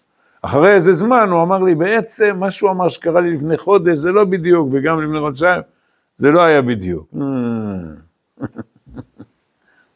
אחרי 0.42 0.74
איזה 0.74 0.92
זמן 0.92 1.28
הוא 1.30 1.42
אמר 1.42 1.58
לי, 1.58 1.74
בעצם 1.74 2.36
מה 2.40 2.50
שהוא 2.50 2.70
אמר 2.70 2.88
שקרה 2.88 3.20
לי 3.20 3.34
לפני 3.34 3.58
חודש 3.58 3.98
זה 3.98 4.12
לא 4.12 4.24
בדיוק, 4.24 4.68
וגם 4.72 5.02
לפני 5.02 5.20
חודשיים, 5.20 5.62
זה 6.16 6.30
לא 6.30 6.42
היה 6.42 6.62
בדיוק. 6.62 7.14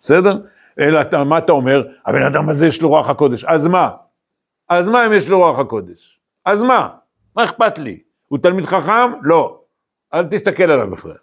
בסדר? 0.00 0.38
אלא 0.78 1.00
אתה, 1.00 1.24
מה 1.24 1.38
אתה 1.38 1.52
אומר? 1.52 1.88
הבן 2.06 2.22
אדם 2.22 2.48
הזה 2.48 2.66
יש 2.66 2.82
לו 2.82 2.88
רוח 2.88 3.08
הקודש, 3.08 3.44
אז 3.44 3.66
מה? 3.66 3.90
אז 4.68 4.88
מה 4.88 5.06
אם 5.06 5.12
יש 5.12 5.28
לו 5.28 5.38
רוח 5.38 5.58
הקודש? 5.58 6.20
אז 6.44 6.62
מה? 6.62 6.88
מה 7.36 7.44
אכפת 7.44 7.78
לי? 7.78 8.09
הוא 8.30 8.38
תלמיד 8.38 8.64
חכם? 8.64 9.12
לא. 9.22 9.60
אל 10.14 10.24
תסתכל 10.24 10.70
עליו 10.70 10.90
בכלל. 10.90 11.16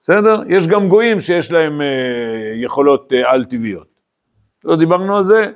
בסדר? 0.00 0.42
יש 0.48 0.66
גם 0.66 0.88
גויים 0.88 1.20
שיש 1.20 1.52
להם 1.52 1.80
אה, 1.80 1.86
יכולות 2.62 3.12
אה, 3.12 3.30
על-טבעיות. 3.30 3.86
לא 4.64 4.76
דיברנו 4.76 5.16
על 5.16 5.24
זה? 5.24 5.52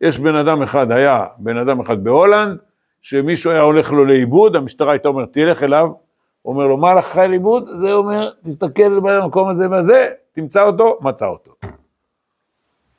יש 0.00 0.18
בן 0.18 0.34
אדם 0.34 0.62
אחד, 0.62 0.90
היה 0.90 1.26
בן 1.38 1.56
אדם 1.56 1.80
אחד 1.80 2.04
בהולנד, 2.04 2.58
שמישהו 3.00 3.50
היה 3.50 3.60
הולך 3.60 3.92
לו 3.92 4.04
לאיבוד, 4.04 4.56
המשטרה 4.56 4.92
הייתה 4.92 5.08
אומרת, 5.08 5.32
תלך 5.32 5.62
אליו, 5.62 5.88
אומר 6.44 6.66
לו, 6.66 6.76
מה 6.76 6.94
לך 6.94 7.16
לאיבוד? 7.16 7.68
זה 7.80 7.92
אומר, 7.92 8.30
תסתכל 8.44 9.00
במקום 9.00 9.48
הזה 9.48 9.70
והזה, 9.70 10.10
תמצא 10.32 10.62
אותו, 10.62 10.98
מצא 11.02 11.26
אותו. 11.26 11.52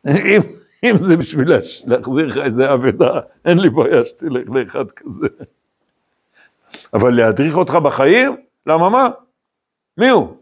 אם, 0.07 0.41
אם 0.83 0.97
זה 0.97 1.17
בשביל 1.17 1.51
להחזיר 1.87 2.25
לך 2.25 2.37
איזה 2.37 2.73
אבדה, 2.73 3.19
אין 3.45 3.57
לי 3.57 3.69
בעיה 3.69 4.05
שתלך 4.05 4.49
לאחד 4.49 4.91
כזה. 4.91 5.27
אבל 6.93 7.15
להדריך 7.15 7.57
אותך 7.57 7.75
בחיים? 7.75 8.37
למה 8.65 8.89
מה? 8.89 9.09
מי 9.97 10.09
הוא? 10.09 10.37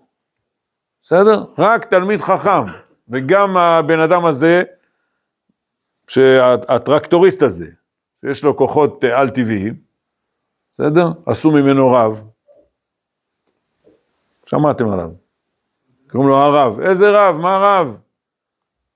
בסדר? 1.03 1.45
רק 1.57 1.85
תלמיד 1.85 2.21
חכם. 2.21 2.65
וגם 3.09 3.57
הבן 3.57 3.99
אדם 3.99 4.25
הזה, 4.25 4.63
שהטרקטוריסט 6.07 7.41
הזה, 7.41 7.67
שיש 8.25 8.43
לו 8.43 8.57
כוחות 8.57 9.03
אה, 9.03 9.19
על-טבעיים, 9.19 9.75
בסדר? 10.71 11.07
עשו 11.25 11.51
ממנו 11.51 11.91
רב. 11.91 12.23
שמעתם 14.45 14.89
עליו. 14.89 15.11
קוראים 16.09 16.29
לו 16.29 16.37
הרב. 16.37 16.79
איזה 16.79 17.09
רב? 17.09 17.35
מה 17.35 17.57
רב? 17.57 18.01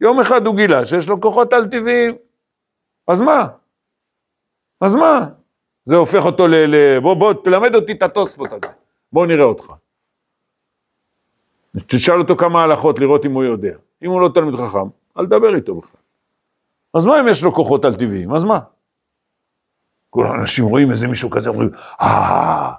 יום 0.02 0.20
אחד 0.20 0.46
הוא 0.46 0.56
גילה 0.56 0.86
שיש 0.86 1.10
לו 1.10 1.22
כוחות 1.22 1.54
על-טבעיים. 1.54 2.16
אז 3.08 3.22
מה? 3.22 3.48
אז 4.82 4.96
מה? 4.96 5.30
זה 5.86 5.96
הופך 5.96 6.26
אותו 6.26 6.48
ל... 6.48 6.56
ל... 6.56 7.00
בוא, 7.00 7.14
בוא, 7.14 7.34
תלמד 7.44 7.76
אותי 7.76 7.92
את 7.92 8.04
התוספות 8.04 8.52
הזה. 8.52 8.74
בוא 9.14 9.28
נראה 9.28 9.44
אותך. 9.44 9.74
תשאל 11.88 12.20
אותו 12.20 12.36
כמה 12.36 12.64
הלכות 12.64 13.00
לראות 13.00 13.26
אם 13.26 13.32
הוא 13.32 13.44
יודע. 13.44 13.78
אם 14.04 14.10
הוא 14.10 14.22
לא 14.22 14.30
תלמיד 14.34 14.56
חכם, 14.56 14.88
אל 15.18 15.26
תדבר 15.26 15.56
איתו 15.56 15.76
בכלל. 15.76 16.02
אז 16.94 17.06
מה 17.06 17.20
אם 17.20 17.28
יש 17.28 17.44
לו 17.44 17.52
כוחות 17.52 17.86
על 17.86 17.96
טבעיים? 17.96 18.34
אז 18.34 18.44
מה? 18.44 18.60
כל 20.10 20.26
האנשים 20.26 20.66
רואים 20.66 20.92
איזה 20.92 21.08
מישהו 21.08 21.30
כזה, 21.30 21.50
אומרים, 21.50 21.70
אה, 22.02 22.74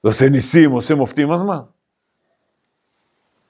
עושה 0.00 0.28
ניסים, 0.28 0.70
עושה 0.70 0.94
מופתים, 0.94 1.32
אז 1.32 1.42
מה? 1.42 1.60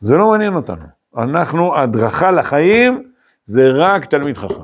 זה 0.01 0.15
לא 0.17 0.31
מעניין 0.31 0.55
אותנו. 0.55 0.85
אנחנו, 1.17 1.79
הדרכה 1.79 2.31
לחיים 2.31 3.13
זה 3.45 3.63
רק 3.75 4.05
תלמיד 4.05 4.37
חכם. 4.37 4.63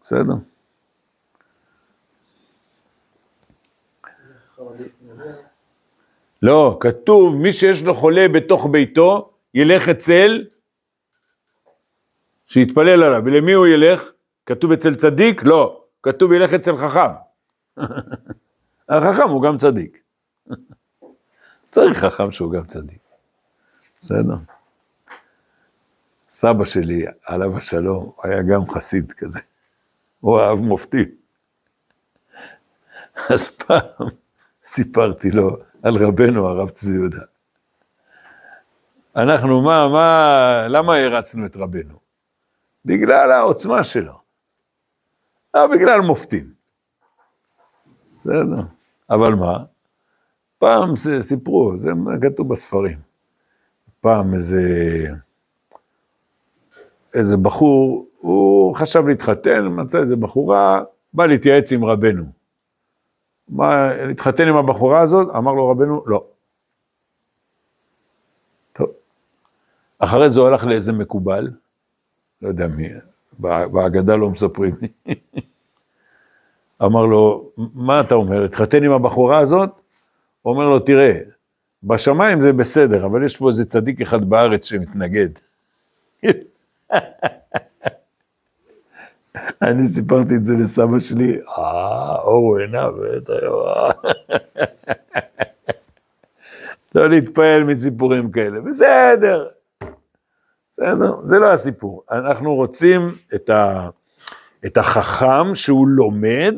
בסדר? 0.00 0.34
לא, 6.42 6.76
כתוב, 6.80 7.36
מי 7.36 7.52
שיש 7.52 7.82
לו 7.82 7.94
חולה 7.94 8.26
בתוך 8.28 8.68
ביתו, 8.70 9.30
ילך 9.54 9.88
אצל, 9.88 10.44
שיתפלל 12.46 13.02
עליו. 13.02 13.22
ולמי 13.24 13.52
הוא 13.52 13.66
ילך? 13.66 14.10
כתוב 14.46 14.72
אצל 14.72 14.94
צדיק? 14.94 15.42
לא. 15.44 15.84
כתוב 16.02 16.32
ילך 16.32 16.54
אצל 16.54 16.76
חכם. 16.76 17.10
החכם 18.88 19.28
הוא 19.28 19.42
גם 19.42 19.58
צדיק. 19.58 20.02
צריך 21.70 21.98
חכם 21.98 22.30
שהוא 22.30 22.52
גם 22.52 22.64
צדיק. 22.66 22.98
בסדר. 23.98 24.36
סבא 26.30 26.64
שלי, 26.64 27.04
עליו 27.24 27.56
השלום, 27.56 28.12
היה 28.24 28.42
גם 28.42 28.70
חסיד 28.70 29.12
כזה. 29.12 29.40
הוא 30.20 30.40
אהב 30.40 30.58
מופתי. 30.58 31.04
אז 33.28 33.50
פעם 33.50 34.08
סיפרתי 34.64 35.30
לו 35.30 35.56
על 35.82 35.94
רבנו 36.06 36.48
הרב 36.48 36.70
צבי 36.70 36.94
יהודה. 36.94 37.22
אנחנו, 39.16 39.62
מה, 39.62 39.88
מה, 39.88 40.66
למה 40.68 40.96
הרצנו 40.96 41.46
את 41.46 41.56
רבנו? 41.56 41.94
בגלל 42.84 43.30
העוצמה 43.30 43.84
שלו. 43.84 44.12
לא 45.54 45.66
בגלל 45.66 46.00
מופתים. 46.00 46.52
בסדר. 48.16 48.62
אבל 49.10 49.34
מה? 49.34 49.64
פעם 50.58 50.96
סיפרו, 51.20 51.76
זה 51.76 51.90
כתוב 52.22 52.48
בספרים. 52.48 52.98
פעם 54.00 54.34
איזה, 54.34 54.62
איזה 57.14 57.36
בחור, 57.36 58.06
הוא 58.18 58.74
חשב 58.74 59.08
להתחתן, 59.08 59.66
מצא 59.70 59.98
איזה 59.98 60.16
בחורה, 60.16 60.82
בא 61.12 61.26
להתייעץ 61.26 61.72
עם 61.72 61.84
רבנו. 61.84 62.41
מה, 63.52 63.94
להתחתן 64.06 64.48
עם 64.48 64.56
הבחורה 64.56 65.00
הזאת? 65.00 65.28
אמר 65.36 65.52
לו 65.52 65.70
רבנו, 65.70 66.02
לא. 66.06 66.24
טוב. 68.72 68.90
אחרי 69.98 70.30
זה 70.30 70.40
הוא 70.40 70.48
הלך 70.48 70.64
לאיזה 70.64 70.92
מקובל, 70.92 71.50
לא 72.42 72.48
יודע 72.48 72.66
מי, 72.66 72.88
בהגדה 73.38 74.16
לא 74.16 74.30
מספרים 74.30 74.74
לי. 74.82 74.88
אמר 76.84 77.06
לו, 77.06 77.50
מה 77.74 78.00
אתה 78.00 78.14
אומר, 78.14 78.40
להתחתן 78.40 78.84
עם 78.84 78.92
הבחורה 78.92 79.38
הזאת? 79.38 79.70
הוא 80.42 80.52
אומר 80.54 80.68
לו, 80.68 80.78
תראה, 80.78 81.18
בשמיים 81.82 82.42
זה 82.42 82.52
בסדר, 82.52 83.06
אבל 83.06 83.24
יש 83.24 83.36
פה 83.36 83.48
איזה 83.48 83.64
צדיק 83.64 84.00
אחד 84.00 84.24
בארץ 84.24 84.64
שמתנגד. 84.64 85.28
אני 89.62 89.86
סיפרתי 89.86 90.36
את 90.36 90.44
זה 90.44 90.56
לסבא 90.56 90.98
שלי, 91.00 91.38
אה, 91.48 92.16
אור 92.16 92.58
עיניו, 92.58 92.94
לא 96.94 97.08
להתפעל 97.08 97.64
מסיפורים 97.64 98.30
כאלה, 98.30 98.60
בסדר. 98.60 99.48
בסדר, 100.70 101.20
זה 101.20 101.38
לא 101.38 101.52
הסיפור. 101.52 102.02
אנחנו 102.10 102.54
רוצים 102.54 103.14
את, 103.34 103.50
ה, 103.50 103.88
את 104.66 104.76
החכם 104.76 105.54
שהוא 105.54 105.88
לומד, 105.88 106.54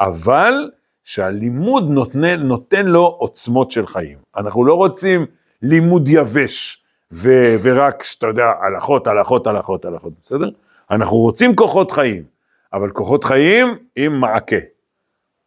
אבל 0.00 0.70
שהלימוד 1.04 1.90
נותן, 1.90 2.40
נותן 2.42 2.86
לו 2.86 3.16
עוצמות 3.18 3.70
של 3.70 3.86
חיים. 3.86 4.18
אנחנו 4.36 4.64
לא 4.64 4.74
רוצים 4.74 5.26
לימוד 5.62 6.08
יבש 6.08 6.84
ו, 7.12 7.30
ורק, 7.62 8.02
שאתה 8.02 8.26
יודע, 8.26 8.52
הלכות, 8.60 9.06
הלכות, 9.06 9.46
הלכות, 9.46 9.84
הלכות, 9.84 10.12
בסדר? 10.22 10.50
אנחנו 10.90 11.16
רוצים 11.16 11.56
כוחות 11.56 11.90
חיים, 11.90 12.35
אבל 12.72 12.90
כוחות 12.90 13.24
חיים 13.24 13.78
עם 13.96 14.20
מעקה, 14.20 14.56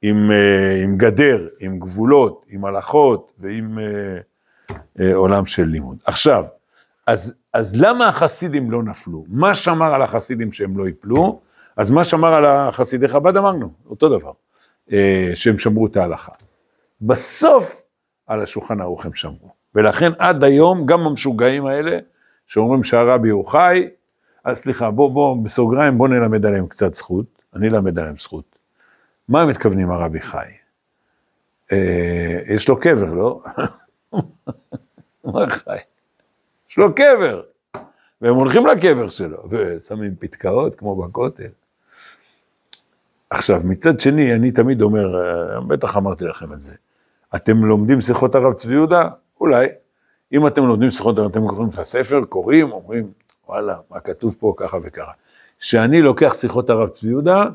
עם, 0.02 0.30
uh, 0.30 0.84
עם 0.84 0.98
גדר, 0.98 1.48
עם 1.60 1.80
גבולות, 1.80 2.46
עם 2.50 2.66
הלכות 2.66 3.32
ועם 3.40 3.78
uh, 3.78 4.72
uh, 4.76 5.04
עולם 5.14 5.46
של 5.46 5.64
לימוד. 5.64 5.98
עכשיו, 6.06 6.46
אז, 7.08 7.36
אז 7.54 7.76
למה 7.76 8.08
החסידים 8.08 8.72
לא 8.72 8.84
נפלו? 8.84 9.26
מה 9.28 9.56
שמר 9.56 9.94
על 9.94 10.02
החסידים 10.02 10.52
שהם 10.52 10.78
לא 10.78 10.88
יפלו? 10.88 11.40
אז 11.78 11.90
מה 11.90 12.04
שמר 12.04 12.34
על 12.34 12.46
החסידי 12.46 13.08
חב"ד 13.08 13.38
אמרנו, 13.38 13.72
אותו 13.90 14.18
דבר, 14.20 14.32
אה, 14.92 15.32
שהם 15.36 15.58
שמרו 15.58 15.88
את 15.88 15.98
ההלכה. 15.98 16.32
בסוף 17.02 17.84
על 18.28 18.42
השולחן 18.42 18.82
ערוך 18.82 19.06
הם 19.06 19.14
שמרו. 19.14 19.50
ולכן 19.76 20.12
עד 20.18 20.44
היום 20.44 20.86
גם 20.86 21.00
המשוגעים 21.00 21.66
האלה, 21.66 22.00
שאומרים 22.48 22.84
שהרבי 22.84 23.30
הוא 23.30 23.46
חי, 23.46 23.88
אז 24.44 24.58
סליחה, 24.58 24.92
בוא, 24.92 25.12
בוא, 25.12 25.44
בסוגריים, 25.44 25.98
בוא 25.98 26.08
נלמד 26.08 26.46
עליהם 26.46 26.68
קצת 26.68 26.94
זכות, 26.94 27.26
אני 27.56 27.68
אלמד 27.68 28.00
עליהם 28.00 28.18
זכות. 28.18 28.60
מה 29.28 29.42
הם 29.42 29.50
מתכוונים 29.50 29.92
הרבי 29.92 30.22
חי? 30.22 30.48
אה, 31.72 32.40
יש 32.48 32.70
לו 32.70 32.80
קבר, 32.80 33.14
לא? 33.14 33.42
מה 35.24 35.50
חי? 35.50 35.78
יש 36.70 36.78
לו 36.78 36.96
קבר, 36.96 37.42
והם 38.22 38.36
הולכים 38.36 38.66
לקבר 38.68 39.10
שלו, 39.10 39.50
ושמים 39.50 40.16
פתקאות 40.20 40.76
כמו 40.76 40.96
בכותל. 40.96 41.50
עכשיו, 43.30 43.62
מצד 43.64 44.00
שני, 44.00 44.34
אני 44.34 44.52
תמיד 44.52 44.82
אומר, 44.82 45.22
אה, 45.22 45.62
בטח 45.62 45.98
אמרתי 45.98 46.26
לכם 46.26 46.54
את 46.54 46.62
זה, 46.62 46.74
אתם 47.36 47.66
לומדים 47.66 48.02
שיחות 48.02 48.36
הרב 48.36 48.54
צבי 48.54 48.74
יהודה? 48.74 49.10
אולי. 49.42 49.68
אם 50.34 50.48
אתם 50.48 50.66
לומדים 50.66 50.92
שיחות 50.92 51.20
אתם 51.20 51.48
קוראים 51.48 51.70
את 51.70 51.80
הספר, 51.80 52.26
קוראים, 52.26 52.72
אומרים, 52.72 53.12
וואלה, 53.50 53.78
מה 53.90 54.00
כתוב 54.00 54.36
פה, 54.40 54.54
ככה 54.58 54.78
וככה. 54.84 55.12
כשאני 55.60 56.02
לוקח 56.02 56.34
שיחות 56.34 56.70
הרב 56.70 56.90
צבי 56.90 57.10
יהודה, 57.10 57.46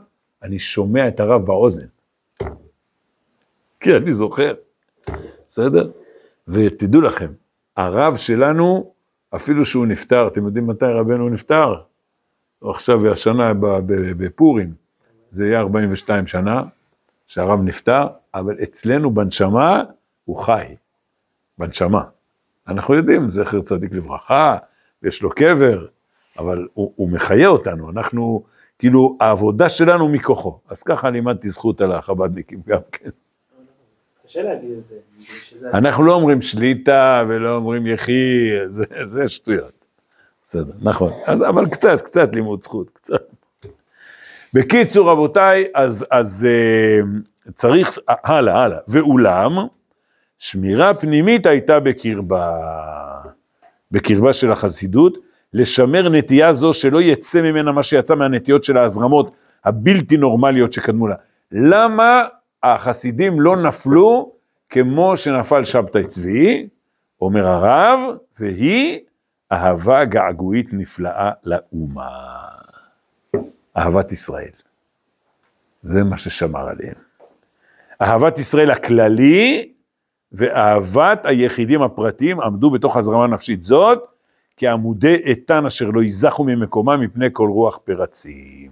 אני 0.43 0.59
שומע 0.59 1.09
את 1.09 1.21
הרב 1.21 1.47
באוזן. 1.47 1.87
כי 3.81 3.97
אני 3.97 4.13
זוכר, 4.13 4.55
בסדר? 5.47 5.91
ותדעו 6.49 7.01
לכם, 7.01 7.33
הרב 7.77 8.17
שלנו, 8.17 8.93
אפילו 9.37 9.65
שהוא 9.65 9.87
נפטר, 9.87 10.29
אתם 10.29 10.47
יודעים 10.47 10.67
מתי 10.67 10.87
רבנו 10.87 11.29
נפטר? 11.29 11.75
עכשיו, 12.65 13.13
השנה 13.13 13.53
בפורים, 14.17 14.75
זה 15.29 15.47
יהיה 15.47 15.61
42 15.61 16.27
שנה 16.27 16.63
שהרב 17.27 17.61
נפטר, 17.63 18.07
אבל 18.35 18.57
אצלנו 18.63 19.15
בנשמה 19.15 19.83
הוא 20.25 20.37
חי, 20.37 20.75
בנשמה. 21.59 22.03
אנחנו 22.69 22.95
יודעים, 22.95 23.29
זכר 23.29 23.61
צדיק 23.61 23.93
לברכה, 23.93 24.57
יש 25.05 25.23
לו 25.23 25.31
קבר, 25.31 25.87
אבל 26.39 26.67
הוא, 26.75 26.93
הוא 26.97 27.11
מחיה 27.11 27.49
אותנו, 27.49 27.91
אנחנו, 27.91 28.43
כאילו, 28.79 29.17
העבודה 29.21 29.69
שלנו 29.69 30.09
מכוחו. 30.09 30.59
אז 30.69 30.83
ככה 30.83 31.11
לימדתי 31.11 31.51
זכות 31.51 31.81
על 31.81 31.93
החב"דניקים 31.93 32.61
גם 32.67 32.81
כן. 32.93 33.11
קשה 34.25 34.43
להגיד 34.43 34.71
את 34.71 34.83
זה. 34.83 34.97
אנחנו 35.75 36.05
לא 36.05 36.15
אומרים 36.15 36.43
שליטה 36.43 37.25
ולא 37.29 37.55
אומרים 37.55 37.87
יחי, 37.87 38.49
זה, 38.67 38.85
זה 39.05 39.29
שטויות. 39.29 39.85
בסדר, 40.45 40.73
נכון. 40.81 41.13
אז, 41.27 41.43
אבל 41.43 41.67
קצת, 41.69 42.01
קצת 42.01 42.29
לימוד 42.33 42.63
זכות, 42.63 42.91
קצת. 42.91 43.23
בקיצור, 44.53 45.11
רבותיי, 45.11 45.65
אז, 45.75 46.07
אז 46.11 46.47
uh, 46.47 47.53
צריך, 47.55 47.99
הלאה, 48.09 48.63
הלאה. 48.65 48.79
ואולם, 48.89 49.57
שמירה 50.39 50.95
פנימית 50.95 51.47
הייתה 51.47 51.81
בקרבה, 51.81 52.61
בקרבה 53.95 54.33
של 54.33 54.53
החסידות, 54.53 55.19
לשמר 55.53 56.09
נטייה 56.09 56.53
זו 56.53 56.75
שלא 56.75 57.03
יצא 57.03 57.43
ממנה 57.43 57.73
מה 57.73 57.83
שיצא 57.83 58.15
מהנטיות 58.15 58.65
של 58.65 58.77
ההזרמות 58.77 59.33
הבלתי 59.65 60.17
נורמליות 60.17 60.73
שקדמו 60.73 61.09
לה. 61.09 61.15
למה 61.53 62.23
החסידים 62.63 63.41
לא 63.41 63.63
נפלו 63.63 64.33
כמו 64.69 65.17
שנפל 65.17 65.65
שבתאי 65.65 66.05
צבי, 66.05 66.69
אומר 67.21 67.47
הרב, 67.47 68.01
והיא 68.41 69.01
אהבה 69.53 70.05
געגועית 70.05 70.69
נפלאה 70.73 71.31
לאומה. 71.45 72.09
אהבת 73.77 74.13
ישראל. 74.13 74.53
זה 75.83 76.05
מה 76.05 76.17
ששמר 76.17 76.69
עליהם. 76.69 76.95
אהבת 78.03 78.39
ישראל 78.39 78.71
הכללי 78.71 79.74
ואהבת 80.35 81.27
היחידים 81.27 81.83
הפרטיים 81.83 82.41
עמדו 82.41 82.71
בתוך 82.71 82.97
הזרמה 82.97 83.27
נפשית 83.27 83.65
זאת, 83.65 84.05
כעמודי 84.57 85.15
איתן 85.15 85.67
אשר 85.67 85.91
לא 85.91 86.03
ייזכו 86.03 86.45
ממקומם 86.45 87.01
מפני 87.01 87.27
כל 87.33 87.49
רוח 87.49 87.79
פרצים. 87.85 88.71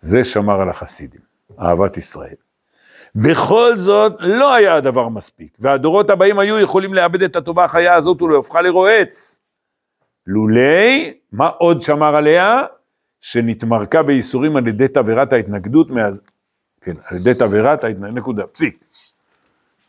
זה 0.00 0.24
שמר 0.24 0.60
על 0.60 0.68
החסידים, 0.68 1.20
אהבת 1.60 1.96
ישראל. 1.96 2.34
בכל 3.14 3.76
זאת, 3.76 4.12
לא 4.18 4.54
היה 4.54 4.74
הדבר 4.74 5.08
מספיק, 5.08 5.56
והדורות 5.58 6.10
הבאים 6.10 6.38
היו 6.38 6.58
יכולים 6.58 6.94
לאבד 6.94 7.22
את 7.22 7.36
הטובה 7.36 7.64
החיה 7.64 7.94
הזאת 7.94 8.22
ולהופכה 8.22 8.62
לרועץ. 8.62 9.40
לולי, 10.26 11.14
מה 11.32 11.48
עוד 11.48 11.80
שמר 11.82 12.16
עליה? 12.16 12.62
שנתמרקה 13.20 14.02
בייסורים 14.02 14.56
על 14.56 14.66
ידי 14.66 14.88
תבערת 14.88 15.32
ההתנגדות, 15.32 15.90
מאז, 15.90 16.22
כן, 16.80 16.94
על 17.04 17.16
ידי 17.16 17.34
תבערת 17.34 17.84
ההתנגדות, 17.84 18.14
נקודה, 18.14 18.46
פסיק. 18.46 18.84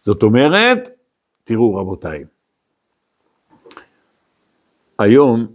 זאת 0.01 0.23
אומרת, 0.23 0.89
תראו 1.43 1.75
רבותיי, 1.75 2.23
היום 4.99 5.47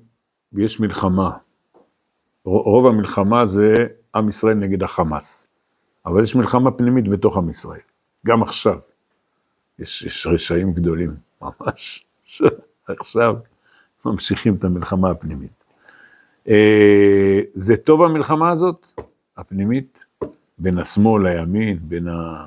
יש 0.52 0.80
מלחמה, 0.80 1.30
רוב 2.44 2.86
המלחמה 2.86 3.46
זה 3.46 3.74
עם 4.14 4.28
ישראל 4.28 4.54
נגד 4.54 4.82
החמאס, 4.82 5.48
אבל 6.06 6.22
יש 6.22 6.36
מלחמה 6.36 6.70
פנימית 6.70 7.08
בתוך 7.08 7.36
עם 7.36 7.48
ישראל, 7.48 7.80
גם 8.26 8.42
עכשיו. 8.42 8.78
יש, 9.78 10.02
יש 10.02 10.26
רשעים 10.26 10.72
גדולים, 10.72 11.16
ממש, 11.42 12.06
עכשיו 13.00 13.36
ממשיכים 14.04 14.54
את 14.54 14.64
המלחמה 14.64 15.10
הפנימית. 15.10 15.64
אה, 16.48 17.40
זה 17.52 17.76
טוב 17.76 18.02
המלחמה 18.02 18.50
הזאת, 18.50 18.86
הפנימית, 19.36 20.04
בין 20.58 20.78
השמאל 20.78 21.28
לימין, 21.28 21.78
בין 21.82 22.08
ה... 22.08 22.46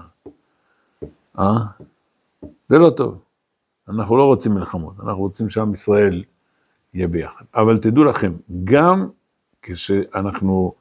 אה? 1.39 1.57
זה 2.65 2.77
לא 2.77 2.89
טוב. 2.89 3.21
אנחנו 3.89 4.17
לא 4.17 4.23
רוצים 4.23 4.53
מלחמות, 4.53 4.93
אנחנו 4.99 5.19
רוצים 5.19 5.49
שעם 5.49 5.73
ישראל 5.73 6.23
יהיה 6.93 7.07
ביחד. 7.07 7.45
אבל 7.55 7.77
תדעו 7.77 8.03
לכם, 8.03 8.33
גם 8.63 9.07
כשאנחנו 9.61 10.73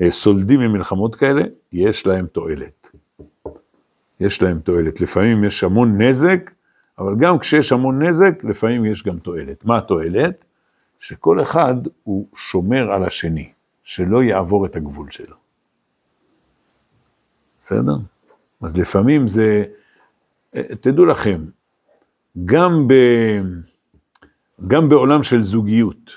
אה, 0.00 0.10
סולדים 0.10 0.60
ממלחמות 0.60 1.14
כאלה, 1.14 1.42
יש 1.72 2.06
להם 2.06 2.26
תועלת. 2.26 2.90
יש 4.20 4.42
להם 4.42 4.60
תועלת. 4.60 5.00
לפעמים 5.00 5.44
יש 5.44 5.64
המון 5.64 6.02
נזק, 6.02 6.50
אבל 6.98 7.14
גם 7.18 7.38
כשיש 7.38 7.72
המון 7.72 8.02
נזק, 8.02 8.44
לפעמים 8.44 8.84
יש 8.84 9.02
גם 9.02 9.18
תועלת. 9.18 9.64
מה 9.64 9.78
התועלת? 9.78 10.44
שכל 10.98 11.42
אחד 11.42 11.74
הוא 12.02 12.26
שומר 12.36 12.92
על 12.92 13.04
השני, 13.04 13.52
שלא 13.82 14.22
יעבור 14.22 14.66
את 14.66 14.76
הגבול 14.76 15.10
שלו. 15.10 15.36
בסדר? 17.58 17.96
אז 18.60 18.76
לפעמים 18.76 19.28
זה, 19.28 19.64
תדעו 20.80 21.06
לכם, 21.06 21.44
גם, 22.44 22.88
ב, 22.88 22.94
גם 24.66 24.88
בעולם 24.88 25.22
של 25.22 25.42
זוגיות, 25.42 26.10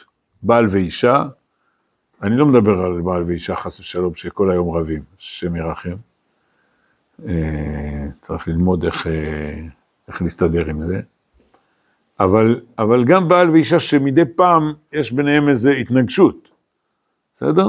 בעל 0.43 0.65
ואישה, 0.69 1.23
אני 2.21 2.37
לא 2.37 2.45
מדבר 2.45 2.79
על 2.79 3.01
בעל 3.01 3.23
ואישה, 3.23 3.55
חס 3.55 3.79
ושלום, 3.79 4.15
שכל 4.15 4.51
היום 4.51 4.75
רבים, 4.75 5.03
השם 5.19 5.55
ירחם. 5.55 5.95
אה, 7.27 8.07
צריך 8.19 8.47
ללמוד 8.47 8.85
איך, 8.85 9.07
אה, 9.07 9.63
איך 10.07 10.21
להסתדר 10.21 10.69
עם 10.69 10.81
זה. 10.81 11.01
אבל, 12.19 12.61
אבל 12.77 13.03
גם 13.05 13.27
בעל 13.27 13.49
ואישה 13.49 13.79
שמדי 13.79 14.25
פעם 14.35 14.73
יש 14.91 15.11
ביניהם 15.11 15.49
איזו 15.49 15.69
התנגשות, 15.69 16.49
בסדר? 17.33 17.67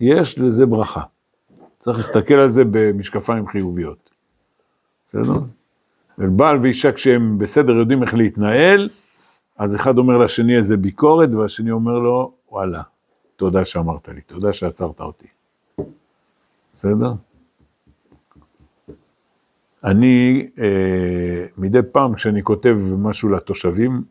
יש 0.00 0.38
לזה 0.38 0.66
ברכה. 0.66 1.02
צריך 1.78 1.96
להסתכל 1.96 2.34
על 2.34 2.50
זה 2.50 2.62
במשקפיים 2.70 3.48
חיוביות, 3.48 4.10
בסדר? 5.06 5.38
ובעל 6.18 6.58
ואישה 6.62 6.92
כשהם 6.92 7.38
בסדר 7.38 7.72
יודעים 7.72 8.02
איך 8.02 8.14
להתנהל, 8.14 8.88
אז 9.58 9.76
אחד 9.76 9.98
אומר 9.98 10.18
לשני 10.18 10.56
איזה 10.56 10.76
ביקורת, 10.76 11.34
והשני 11.34 11.70
אומר 11.70 11.98
לו, 11.98 12.32
וואלה, 12.50 12.82
תודה 13.36 13.64
שאמרת 13.64 14.08
לי, 14.08 14.20
תודה 14.20 14.52
שעצרת 14.52 15.00
אותי. 15.00 15.26
בסדר? 16.72 17.12
אני, 19.84 20.48
אה, 20.58 21.46
מדי 21.56 21.78
פעם 21.92 22.14
כשאני 22.14 22.42
כותב 22.42 22.78
משהו 22.98 23.28
לתושבים, 23.28 24.04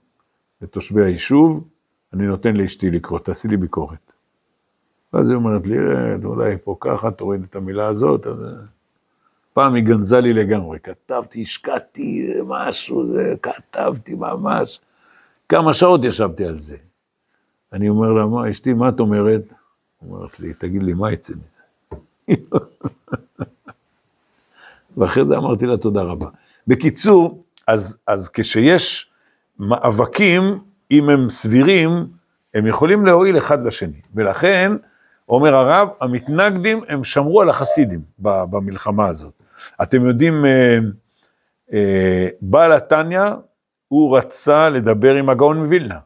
לתושבי 0.61 1.03
היישוב, 1.03 1.67
אני 2.13 2.27
נותן 2.27 2.55
לאשתי 2.55 2.91
לקרוא, 2.91 3.19
תעשי 3.19 3.47
לי 3.47 3.57
ביקורת. 3.57 4.13
ואז 5.13 5.29
היא 5.29 5.35
אומרת 5.35 5.67
לי, 5.67 5.77
אה, 5.77 6.15
אולי 6.23 6.55
פה 6.63 6.75
ככה, 6.79 7.11
תוריד 7.11 7.43
את 7.43 7.55
המילה 7.55 7.87
הזאת. 7.87 8.27
אז... 8.27 8.37
פעם 9.53 9.73
היא 9.73 9.83
גנזה 9.83 10.19
לי 10.19 10.33
לגמרי, 10.33 10.79
כתבתי, 10.79 11.41
השקעתי 11.41 12.33
משהו, 12.45 13.13
זה, 13.13 13.33
כתבתי 13.41 14.15
ממש. 14.15 14.79
כמה 15.49 15.73
שעות 15.73 16.03
ישבתי 16.03 16.45
על 16.45 16.59
זה. 16.59 16.77
אני 17.73 17.89
אומר 17.89 18.13
לה, 18.13 18.25
מה, 18.25 18.49
אשתי, 18.49 18.73
מה 18.73 18.89
את 18.89 18.99
אומרת? 18.99 19.41
אומרת 20.01 20.39
לי, 20.39 20.53
תגיד 20.53 20.83
לי, 20.83 20.93
מה 20.93 21.11
יצא 21.11 21.33
מזה? 21.33 21.61
ואחרי 24.97 25.25
זה 25.25 25.37
אמרתי 25.37 25.65
לה 25.65 25.77
תודה 25.77 26.01
רבה. 26.01 26.27
בקיצור, 26.67 27.39
אז, 27.67 27.97
אז 28.07 28.29
כשיש 28.29 29.11
מאבקים, 29.59 30.59
אם 30.91 31.09
הם 31.09 31.29
סבירים, 31.29 32.07
הם 32.53 32.67
יכולים 32.67 33.05
להועיל 33.05 33.37
אחד 33.37 33.65
לשני. 33.65 34.01
ולכן, 34.15 34.71
אומר 35.29 35.55
הרב, 35.55 35.89
המתנגדים, 36.01 36.83
הם 36.87 37.03
שמרו 37.03 37.41
על 37.41 37.49
החסידים 37.49 38.01
במלחמה 38.19 39.07
הזאת. 39.07 39.40
אתם 39.81 40.05
יודעים, 40.05 40.45
אה, 40.45 40.77
אה, 41.73 42.27
בעל 42.41 42.71
התניא, 42.71 43.21
הוא 43.87 44.17
רצה 44.17 44.69
לדבר 44.69 45.15
עם 45.15 45.29
הגאון 45.29 45.57
מווילנה. 45.57 45.99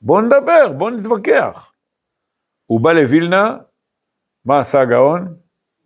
בואו 0.00 0.20
נדבר, 0.20 0.72
בואו 0.78 0.90
נתווכח. 0.90 1.72
הוא 2.66 2.80
בא 2.80 2.92
לווילנה, 2.92 3.56
מה 4.44 4.60
עשה 4.60 4.80
הגאון? 4.80 5.34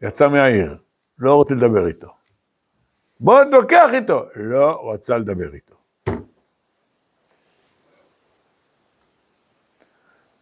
יצא 0.02 0.28
מהעיר, 0.28 0.76
לא 1.18 1.34
רוצה 1.34 1.54
לדבר 1.54 1.86
איתו. 1.86 2.08
בואו 3.20 3.44
נתווכח 3.44 3.90
איתו, 3.92 4.24
לא 4.36 4.92
רצה 4.92 5.18
לדבר 5.18 5.54
איתו. 5.54 5.74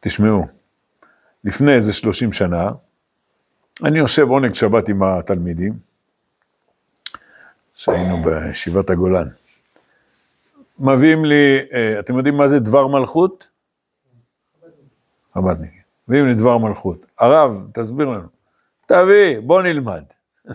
תשמעו, 0.01 0.47
לפני 1.45 1.75
איזה 1.75 1.93
30 1.93 2.33
שנה, 2.33 2.71
אני 3.85 3.99
יושב 3.99 4.23
עונג 4.29 4.55
שבת 4.55 4.89
עם 4.89 5.03
התלמידים, 5.03 5.92
שהיינו 7.75 8.17
בישיבת 8.17 8.91
הגולן. 8.91 9.29
מביאים 10.79 11.25
לי, 11.25 11.59
אה, 11.73 12.01
אתם 12.01 12.17
יודעים 12.17 12.37
מה 12.37 12.49
זה 12.49 12.59
דבר 12.59 12.87
מלכות? 12.87 13.45
חב"דניקים. 15.35 15.83
מביאים 16.09 16.27
לי 16.27 16.35
דבר 16.35 16.59
מלכות. 16.59 17.07
הרב, 17.19 17.67
תסביר 17.75 18.07
לנו. 18.07 18.29
תביא, 18.87 19.41
בוא 19.41 19.63
נלמד. 19.63 20.03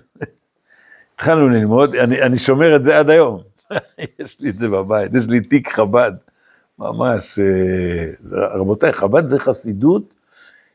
התחלנו 1.15 1.49
ללמוד, 1.49 1.95
אני, 1.95 2.21
אני 2.21 2.39
שומר 2.39 2.75
את 2.75 2.83
זה 2.83 2.99
עד 2.99 3.09
היום. 3.09 3.41
יש 4.19 4.39
לי 4.39 4.49
את 4.49 4.59
זה 4.59 4.67
בבית, 4.67 5.11
יש 5.13 5.27
לי 5.27 5.41
תיק 5.41 5.67
חב"ד. 5.67 6.11
ממש, 6.79 7.39
אה, 7.39 8.37
רבותיי, 8.59 8.93
חב"ד 8.93 9.27
זה 9.27 9.39
חסידות 9.39 10.13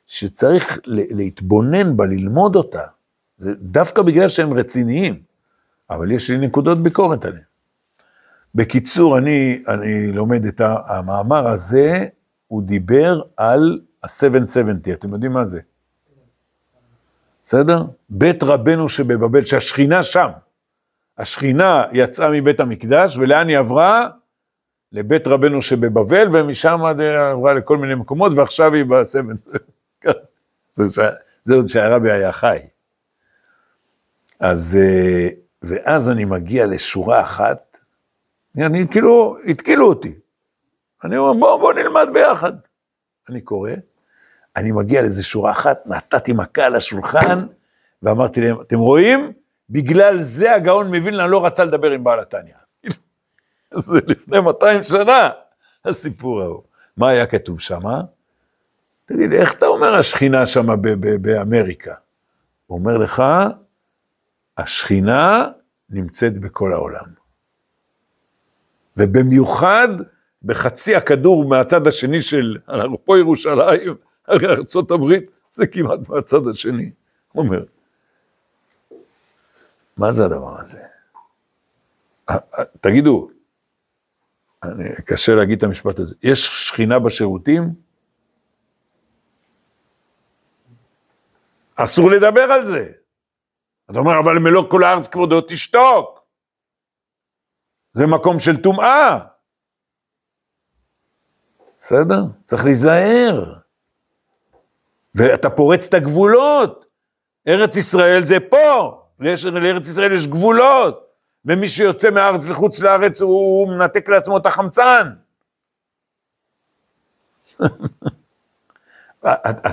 שצריך 0.06 0.78
להתבונן 0.86 1.96
בה, 1.96 2.06
ללמוד 2.06 2.56
אותה. 2.56 2.82
זה 3.36 3.54
דווקא 3.54 4.02
בגלל 4.02 4.28
שהם 4.28 4.52
רציניים, 4.52 5.22
אבל 5.94 6.10
יש 6.10 6.30
לי 6.30 6.38
נקודות 6.38 6.82
ביקורת 6.82 7.24
עליהם. 7.24 7.42
בקיצור, 8.54 9.18
אני, 9.18 9.62
אני 9.68 10.12
לומד 10.12 10.44
את 10.44 10.60
המאמר 10.64 11.48
הזה, 11.48 12.06
הוא 12.46 12.62
דיבר 12.62 13.22
על 13.36 13.80
ה-770, 14.02 14.92
אתם 14.92 15.12
יודעים 15.12 15.32
מה 15.32 15.44
זה? 15.44 15.60
בסדר? 17.44 17.82
בית 18.08 18.42
רבנו 18.42 18.88
שבבבל, 18.88 19.44
שהשכינה 19.44 20.02
שם. 20.02 20.28
השכינה 21.18 21.84
יצאה 21.92 22.30
מבית 22.30 22.60
המקדש, 22.60 23.16
ולאן 23.16 23.48
היא 23.48 23.58
עברה? 23.58 24.08
לבית 24.92 25.28
רבנו 25.28 25.62
שבבבל, 25.62 26.28
ומשם 26.32 26.80
עברה 27.32 27.54
לכל 27.54 27.78
מיני 27.78 27.94
מקומות, 27.94 28.32
ועכשיו 28.36 28.74
היא 28.74 28.84
בסבן. 28.84 29.34
זה 31.44 31.54
עוד 31.54 31.66
שהרבי 31.66 32.10
היה 32.10 32.32
חי. 32.32 32.58
אז, 34.40 34.78
אה, 34.80 35.28
ואז 35.62 36.10
אני 36.10 36.24
מגיע 36.24 36.66
לשורה 36.66 37.22
אחת, 37.22 37.78
אני 38.56 38.88
כאילו, 38.90 39.36
התקילו 39.46 39.88
אותי. 39.88 40.14
אני 41.04 41.16
אומר, 41.16 41.32
בוא, 41.32 41.60
בוא 41.60 41.72
נלמד 41.72 42.08
ביחד. 42.12 42.52
אני 43.28 43.40
קורא, 43.40 43.70
אני 44.56 44.72
מגיע 44.72 45.00
לאיזה 45.00 45.22
שורה 45.22 45.52
אחת, 45.52 45.86
נתתי 45.86 46.32
מכה 46.32 46.64
על 46.64 46.76
השולחן, 46.76 47.46
ואמרתי 48.02 48.40
להם, 48.40 48.60
אתם 48.60 48.78
רואים? 48.78 49.32
בגלל 49.70 50.20
זה 50.20 50.54
הגאון 50.54 50.86
מווילנה 50.86 51.26
לא 51.26 51.46
רצה 51.46 51.64
לדבר 51.64 51.90
עם 51.90 52.04
בעל 52.04 52.20
התניא. 52.20 52.54
זה 53.76 53.98
לפני 54.06 54.40
200 54.40 54.84
שנה, 54.84 55.30
הסיפור 55.84 56.42
ההוא. 56.42 56.62
מה 56.96 57.08
היה 57.08 57.26
כתוב 57.26 57.60
שם? 57.60 57.82
תגיד, 59.04 59.32
איך 59.32 59.54
אתה 59.54 59.66
אומר 59.66 59.94
השכינה 59.94 60.46
שם 60.46 60.66
באמריקה? 61.20 61.94
הוא 62.66 62.78
אומר 62.78 62.96
לך, 62.96 63.22
השכינה 64.58 65.48
נמצאת 65.90 66.40
בכל 66.40 66.72
העולם. 66.72 67.04
ובמיוחד 68.96 69.88
בחצי 70.42 70.96
הכדור 70.96 71.48
מהצד 71.48 71.86
השני 71.86 72.22
של, 72.22 72.58
אנחנו 72.68 73.04
פה 73.04 73.18
ירושלים, 73.18 73.94
ארצות 74.28 74.90
הברית, 74.90 75.30
זה 75.50 75.66
כמעט 75.66 76.08
מהצד 76.08 76.48
השני. 76.50 76.90
הוא 77.32 77.44
אומר, 77.44 77.64
מה 79.96 80.12
זה 80.12 80.24
הדבר 80.24 80.60
הזה? 80.60 80.78
תגידו, 82.80 83.30
אני, 84.62 84.84
קשה 85.06 85.34
להגיד 85.34 85.58
את 85.58 85.64
המשפט 85.64 85.98
הזה, 85.98 86.16
יש 86.22 86.68
שכינה 86.68 86.98
בשירותים? 86.98 87.74
אסור 91.74 92.10
לדבר 92.10 92.42
על 92.52 92.64
זה. 92.64 92.92
אתה 93.92 94.00
אומר, 94.00 94.12
אבל 94.24 94.38
מלוא 94.38 94.70
כל 94.70 94.84
הארץ 94.84 95.08
כבודו 95.08 95.40
תשתוק. 95.40 96.20
זה 97.92 98.06
מקום 98.06 98.38
של 98.38 98.62
טומאה. 98.62 99.18
בסדר? 101.78 102.20
צריך 102.44 102.64
להיזהר. 102.64 103.54
ואתה 105.14 105.50
פורץ 105.50 105.88
את 105.88 105.94
הגבולות. 105.94 106.84
ארץ 107.48 107.76
ישראל 107.76 108.24
זה 108.24 108.36
פה, 108.50 109.02
לארץ 109.18 109.88
ישראל 109.88 110.12
יש 110.12 110.26
גבולות. 110.26 111.06
ומי 111.44 111.68
שיוצא 111.68 112.10
מהארץ 112.10 112.46
לחוץ 112.46 112.80
לארץ, 112.80 113.22
הוא 113.22 113.68
מנתק 113.68 114.08
לעצמו 114.08 114.36
את 114.36 114.46
החמצן. 114.46 115.12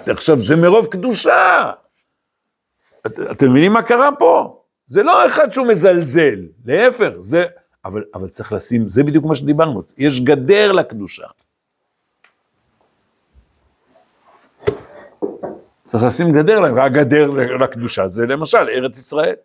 עכשיו, 0.08 0.42
זה 0.42 0.56
מרוב 0.56 0.88
קדושה. 0.88 1.72
את, 3.06 3.20
אתם 3.32 3.50
מבינים 3.50 3.74
מה 3.74 3.82
קרה 3.82 4.10
פה? 4.20 4.62
זה 4.88 5.04
לא 5.04 5.26
אחד 5.26 5.52
שהוא 5.52 5.68
מזלזל, 5.68 6.40
להפך, 6.66 7.10
זה... 7.18 7.46
אבל, 7.86 8.04
אבל 8.14 8.28
צריך 8.28 8.54
לשים, 8.54 8.90
זה 8.90 9.04
בדיוק 9.04 9.26
מה 9.26 9.36
שדיברנו, 9.36 9.84
יש 9.98 10.22
גדר 10.22 10.72
לקדושה. 10.72 11.28
צריך 15.86 16.04
לשים 16.04 16.32
גדר, 16.32 16.82
הגדר 16.86 17.30
לקדושה 17.60 18.08
זה 18.08 18.26
למשל 18.26 18.58
ארץ 18.58 18.98
ישראל. 18.98 19.36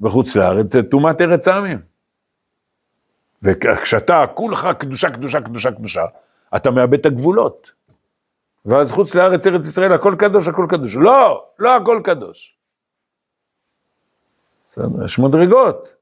בחוץ 0.00 0.36
לארץ, 0.36 0.66
טומאת 0.90 1.20
ארץ 1.20 1.48
העמים. 1.48 1.78
וכשאתה 3.42 4.24
כולך 4.34 4.68
קדושה, 4.78 5.10
קדושה, 5.10 5.40
קדושה, 5.40 5.72
קדושה, 5.72 6.04
אתה 6.56 6.70
מאבד 6.70 6.98
את 6.98 7.06
הגבולות. 7.06 7.70
ואז 8.66 8.92
חוץ 8.92 9.14
לארץ, 9.14 9.46
ארץ 9.46 9.66
ישראל, 9.66 9.92
הכל 9.92 10.14
קדוש, 10.18 10.48
הכל 10.48 10.66
קדוש. 10.68 10.96
לא, 10.96 11.46
לא 11.58 11.76
הכל 11.76 12.00
קדוש. 12.04 12.58
בסדר, 14.66 15.04
יש 15.04 15.18
מדרגות. 15.18 15.94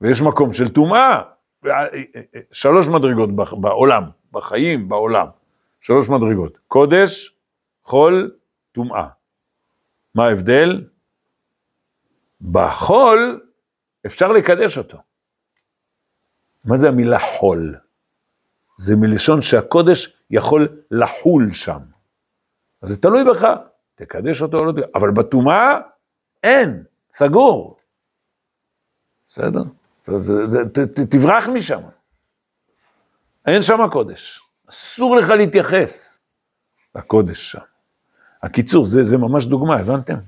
ויש 0.00 0.22
מקום 0.22 0.52
של 0.52 0.68
טומאה. 0.68 1.22
שלוש 2.52 2.88
מדרגות 2.88 3.30
בעולם, 3.60 4.02
בחיים, 4.32 4.88
בעולם. 4.88 5.26
שלוש 5.80 6.08
מדרגות. 6.08 6.58
קודש, 6.68 7.36
חול, 7.84 8.36
טומאה. 8.72 9.08
מה 10.14 10.26
ההבדל? 10.26 10.88
בחול 12.40 13.40
אפשר 14.06 14.32
לקדש 14.32 14.78
אותו. 14.78 14.98
מה 16.64 16.76
זה 16.76 16.88
המילה 16.88 17.18
חול? 17.18 17.76
זה 18.78 18.96
מלשון 18.96 19.42
שהקודש 19.42 20.16
יכול 20.30 20.68
לחול 20.90 21.52
שם. 21.52 21.78
אז 22.82 22.88
זה 22.88 22.96
תלוי 22.96 23.24
בך, 23.24 23.46
תקדש 23.94 24.42
אותו 24.42 24.58
או 24.58 24.64
לא 24.64 24.72
תקדש, 24.72 24.84
אבל 24.94 25.10
בטומאה 25.10 25.78
אין, 26.42 26.84
סגור. 27.14 27.76
בסדר? 29.28 29.62
תברח 31.10 31.48
משם. 31.48 31.80
אין 33.46 33.62
שם 33.62 33.80
קודש. 33.90 34.40
אסור 34.68 35.16
לך 35.16 35.30
להתייחס 35.30 36.18
לקודש 36.94 37.52
שם. 37.52 37.58
הקיצור, 38.42 38.84
זה, 38.84 39.02
זה 39.02 39.16
ממש 39.16 39.46
דוגמה, 39.46 39.76
הבנתם? 39.76 40.18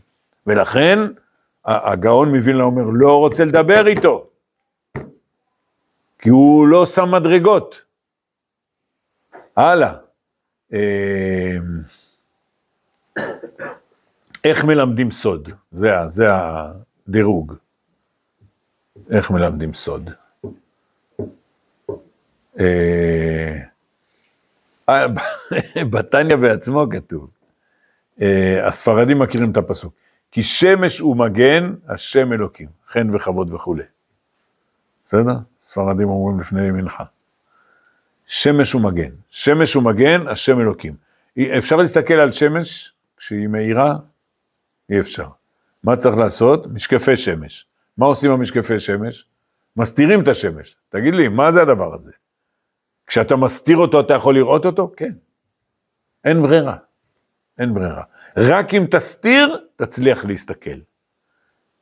ולכן, 0.47 0.99
הגאון 1.65 2.35
מווילנה 2.37 2.65
אומר, 2.65 2.83
לא 2.93 3.19
רוצה 3.19 3.45
לדבר 3.45 3.87
איתו, 3.87 4.27
כי 6.19 6.29
הוא 6.29 6.69
לא 6.69 6.87
שם 6.87 7.11
מדרגות. 7.11 7.90
הלאה. 9.61 9.95
אה, 10.73 11.57
איך 14.45 14.65
מלמדים 14.65 15.11
סוד? 15.11 15.49
זה, 15.71 15.89
זה 16.07 16.27
הדירוג. 16.33 17.55
איך 19.11 19.31
מלמדים 19.31 19.75
סוד? 19.75 20.11
אה, 22.61 23.59
אה, 24.89 25.07
בתניא 25.93 26.37
בעצמו 26.37 26.87
כתוב, 26.91 27.31
אה, 28.23 28.67
הספרדים 28.69 29.19
מכירים 29.19 29.51
את 29.51 29.57
הפסוק, 29.57 29.95
כי 30.31 30.43
שמש 30.43 30.99
הוא 30.99 31.17
מגן, 31.17 31.75
השם 31.89 32.33
אלוקים, 32.33 32.69
חן 32.89 33.15
וכבוד 33.15 33.55
וכולי. 33.55 33.85
בסדר? 35.05 35.37
ספרדים 35.61 36.09
אומרים 36.09 36.41
לפני 36.41 36.71
מנחה. 36.71 37.05
שמש 38.31 38.73
הוא 38.73 38.83
מגן, 38.83 39.11
שמש 39.29 39.75
הוא 39.75 39.83
מגן, 39.83 40.29
השם 40.29 40.61
אלוקים. 40.61 40.97
אפשר 41.59 41.77
להסתכל 41.77 42.15
על 42.15 42.33
שמש 42.33 42.95
כשהיא 43.17 43.47
מאירה? 43.47 43.97
אי 44.91 45.01
אפשר. 45.01 45.29
מה 45.85 45.97
צריך 45.97 46.17
לעשות? 46.17 46.67
משקפי 46.67 47.17
שמש. 47.17 47.67
מה 47.97 48.07
עושים 48.07 48.31
המשקפי 48.31 48.79
שמש? 48.79 49.27
מסתירים 49.77 50.23
את 50.23 50.29
השמש. 50.29 50.77
תגיד 50.89 51.15
לי, 51.15 51.29
מה 51.29 51.53
זה 51.53 51.63
הדבר 51.63 51.95
הזה? 51.95 52.13
כשאתה 53.07 53.37
מסתיר 53.37 53.77
אותו, 53.77 54.01
אתה 54.01 54.15
יכול 54.15 54.35
לראות 54.35 54.67
אותו? 54.67 54.93
כן. 54.97 55.13
אין 56.25 56.43
ברירה. 56.43 56.77
אין 57.59 57.75
ברירה. 57.75 58.03
רק 58.37 58.75
אם 58.75 58.87
תסתיר, 58.91 59.67
תצליח 59.77 60.25
להסתכל. 60.25 60.79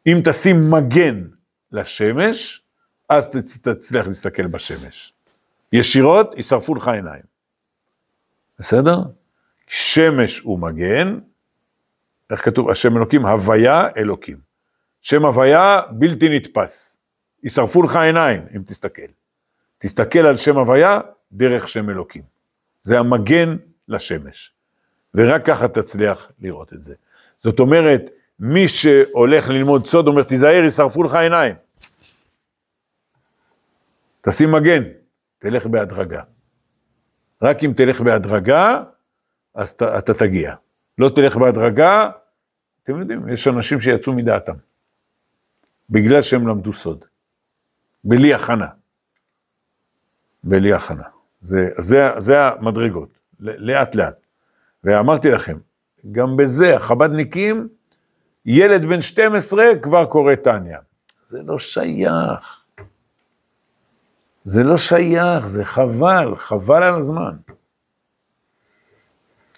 אם 0.07 0.21
תשים 0.25 0.71
מגן 0.71 1.25
לשמש, 1.73 2.63
אז 3.09 3.31
תצליח 3.63 4.07
להסתכל 4.07 4.47
בשמש. 4.47 5.13
ישירות, 5.73 6.35
יישרפו 6.37 6.75
לך 6.75 6.89
עיניים. 6.89 7.23
בסדר? 8.59 8.99
שמש 9.67 10.39
הוא 10.39 10.59
מגן, 10.59 11.19
איך 12.31 12.45
כתוב? 12.45 12.71
השם 12.71 12.97
אלוקים, 12.97 13.27
הוויה 13.27 13.89
אלוקים. 13.97 14.39
שם 15.03 15.25
הוויה 15.25 15.81
בלתי 15.91 16.29
נתפס. 16.29 16.99
יישרפו 17.43 17.83
לך 17.83 17.97
עיניים 17.97 18.47
אם 18.57 18.63
תסתכל. 18.67 19.03
תסתכל 19.79 20.19
על 20.19 20.37
שם 20.37 20.59
הוויה 20.59 21.01
דרך 21.33 21.69
שם 21.69 21.91
אלוקים. 21.91 22.23
זה 22.83 22.99
המגן 22.99 23.57
לשמש. 23.89 24.53
ורק 25.15 25.47
ככה 25.47 25.69
תצליח 25.69 26.33
לראות 26.41 26.73
את 26.73 26.85
זה. 26.85 26.95
זאת 27.39 27.61
אומרת, 27.61 28.11
מי 28.41 28.69
שהולך 28.69 29.49
ללמוד 29.49 29.87
סוד 29.87 30.07
אומר, 30.07 30.23
תיזהר, 30.23 30.65
יישרפו 30.65 31.03
לך 31.03 31.15
עיניים. 31.15 31.55
תשים 34.21 34.53
מגן, 34.53 34.83
תלך 35.39 35.67
בהדרגה. 35.67 36.23
רק 37.43 37.65
אם 37.65 37.73
תלך 37.77 38.01
בהדרגה, 38.01 38.83
אז 39.55 39.75
ת, 39.75 39.83
אתה 39.83 40.15
תגיע. 40.15 40.55
לא 40.99 41.09
תלך 41.09 41.37
בהדרגה, 41.37 42.11
אתם 42.83 42.99
יודעים, 42.99 43.29
יש 43.29 43.49
אנשים 43.49 43.81
שיצאו 43.81 44.13
מדעתם. 44.13 44.55
בגלל 45.91 46.23
שהם 46.23 46.49
למדו 46.49 46.73
סוד. 46.73 47.05
בלי 48.05 48.35
הכנה. 48.35 48.69
בלי 50.45 50.73
הכנה. 50.73 51.05
זה, 51.41 51.69
זה, 51.79 52.01
זה 52.19 52.43
המדרגות, 52.43 53.19
לאט 53.41 53.95
לאט. 53.95 54.27
ואמרתי 54.85 55.31
לכם, 55.31 55.59
גם 56.13 56.37
בזה 56.37 56.77
החבדניקים, 56.77 57.69
ילד 58.47 58.85
בן 58.85 59.01
12 59.01 59.65
כבר 59.83 60.07
קורא 60.07 60.35
טניה. 60.35 60.79
זה 61.25 61.43
לא 61.43 61.59
שייך. 61.59 62.65
זה 64.49 64.63
לא 64.63 64.77
שייך, 64.77 65.47
זה 65.47 65.65
חבל, 65.65 66.37
חבל 66.37 66.83
על 66.83 66.95
הזמן. 66.95 67.37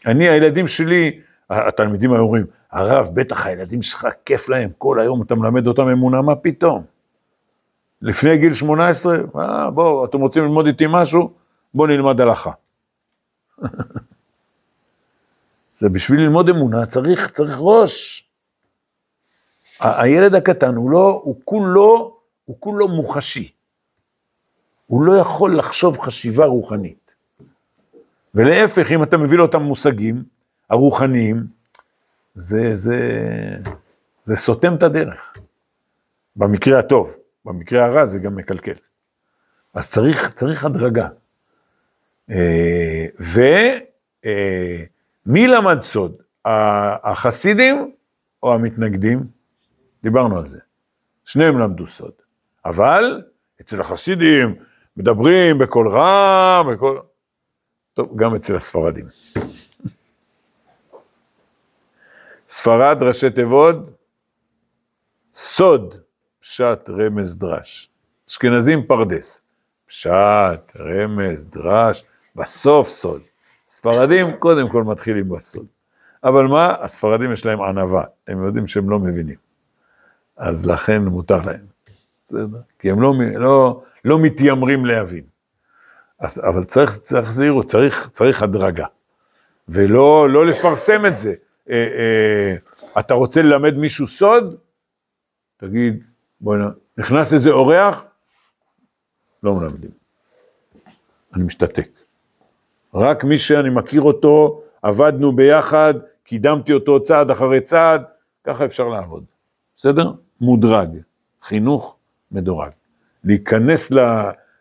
אני, 0.06 0.28
הילדים 0.28 0.66
שלי, 0.66 1.20
התלמידים 1.50 2.12
היו 2.12 2.20
אומרים, 2.20 2.46
הרב, 2.70 3.08
בטח 3.14 3.46
הילדים 3.46 3.82
שלך 3.82 4.06
כיף 4.24 4.48
להם, 4.48 4.70
כל 4.78 5.00
היום 5.00 5.22
אתה 5.22 5.34
מלמד 5.34 5.66
אותם 5.66 5.88
אמונה, 5.88 6.22
מה 6.22 6.36
פתאום? 6.36 6.84
לפני 8.02 8.38
גיל 8.38 8.54
18, 8.54 9.16
אה, 9.36 9.70
בואו, 9.70 10.04
אתם 10.04 10.20
רוצים 10.20 10.42
ללמוד 10.42 10.66
איתי 10.66 10.84
משהו? 10.88 11.32
בואו 11.74 11.88
נלמד 11.88 12.20
הלכה. 12.20 12.52
זה 15.74 15.88
בשביל 15.88 16.20
ללמוד 16.20 16.48
אמונה 16.48 16.86
צריך, 16.86 17.30
צריך 17.30 17.56
ראש. 17.60 18.28
ה- 19.80 20.02
הילד 20.02 20.34
הקטן 20.34 20.74
הוא 20.74 20.90
לא, 20.90 21.20
הוא 21.24 21.40
כולו, 21.44 22.16
הוא 22.44 22.56
כולו 22.60 22.88
מוחשי. 22.88 23.59
הוא 24.90 25.04
לא 25.04 25.12
יכול 25.12 25.58
לחשוב 25.58 25.98
חשיבה 25.98 26.44
רוחנית. 26.44 27.14
ולהפך, 28.34 28.92
אם 28.92 29.02
אתה 29.02 29.16
מביא 29.16 29.38
לו 29.38 29.44
אותם 29.44 29.62
מושגים 29.62 30.24
הרוחניים, 30.70 31.46
זה, 32.34 32.74
זה, 32.74 32.98
זה 34.22 34.36
סותם 34.36 34.74
את 34.74 34.82
הדרך. 34.82 35.34
במקרה 36.36 36.78
הטוב, 36.78 37.16
במקרה 37.44 37.84
הרע 37.84 38.06
זה 38.06 38.18
גם 38.18 38.36
מקלקל. 38.36 38.74
אז 39.74 39.90
צריך, 39.90 40.30
צריך 40.30 40.64
הדרגה. 40.64 41.08
אה, 42.30 43.06
ומי 45.26 45.46
למד 45.46 45.82
סוד? 45.82 46.22
החסידים 47.04 47.90
או 48.42 48.54
המתנגדים? 48.54 49.26
דיברנו 50.02 50.38
על 50.38 50.46
זה. 50.46 50.58
שניהם 51.24 51.58
למדו 51.58 51.86
סוד. 51.86 52.12
אבל 52.64 53.22
אצל 53.60 53.80
החסידים 53.80 54.69
מדברים 55.00 55.58
בקול 55.58 55.88
רם, 55.88 56.66
בקול... 56.72 57.00
טוב, 57.94 58.16
גם 58.16 58.34
אצל 58.34 58.56
הספרדים. 58.56 59.06
ספרד, 62.48 63.02
ראשי 63.02 63.30
תיבות, 63.30 63.76
סוד, 65.34 65.94
פשט, 66.40 66.88
רמז, 66.88 67.36
דרש. 67.36 67.88
אשכנזים, 68.28 68.86
פרדס. 68.86 69.42
פשט, 69.86 70.76
רמז, 70.76 71.46
דרש, 71.46 72.04
בסוף 72.36 72.88
סוד. 72.88 73.22
ספרדים, 73.68 74.26
קודם 74.38 74.68
כל 74.68 74.84
מתחילים 74.84 75.28
בסוד. 75.28 75.66
אבל 76.24 76.46
מה? 76.46 76.74
הספרדים 76.80 77.32
יש 77.32 77.46
להם 77.46 77.62
ענווה, 77.62 78.04
הם 78.28 78.44
יודעים 78.44 78.66
שהם 78.66 78.90
לא 78.90 78.98
מבינים. 78.98 79.36
אז 80.36 80.66
לכן 80.66 81.02
מותר 81.02 81.40
להם. 81.40 81.69
בסדר? 82.30 82.58
כי 82.78 82.90
הם 82.90 83.02
לא, 83.02 83.14
לא, 83.34 83.82
לא 84.04 84.18
מתיימרים 84.18 84.86
להבין. 84.86 85.24
אז, 86.18 86.40
אבל 86.48 86.64
צריך, 86.64 86.90
צריך 86.90 87.30
זהירות, 87.30 87.66
צריך, 87.66 88.08
צריך 88.08 88.42
הדרגה. 88.42 88.86
ולא 89.68 90.30
לא 90.30 90.46
לפרסם 90.46 91.06
את 91.06 91.16
זה. 91.16 91.34
אה, 91.70 91.74
אה, 91.74 92.56
אתה 93.00 93.14
רוצה 93.14 93.42
ללמד 93.42 93.74
מישהו 93.76 94.06
סוד? 94.06 94.56
תגיד, 95.56 96.04
בוא'נה, 96.40 96.68
נכנס 96.98 97.32
איזה 97.32 97.50
אורח? 97.50 98.06
לא 99.42 99.54
מלמדים. 99.54 99.90
אני 101.34 101.44
משתתק. 101.44 101.88
רק 102.94 103.24
מי 103.24 103.38
שאני 103.38 103.70
מכיר 103.70 104.02
אותו, 104.02 104.62
עבדנו 104.82 105.36
ביחד, 105.36 105.94
קידמתי 106.24 106.72
אותו 106.72 107.02
צעד 107.02 107.30
אחרי 107.30 107.60
צעד, 107.60 108.02
ככה 108.44 108.64
אפשר 108.64 108.88
לעבוד. 108.88 109.24
בסדר? 109.76 110.12
מודרג. 110.40 110.88
חינוך 111.42 111.96
מדורג. 112.32 112.70
להיכנס 113.24 113.90
ל, 113.90 113.98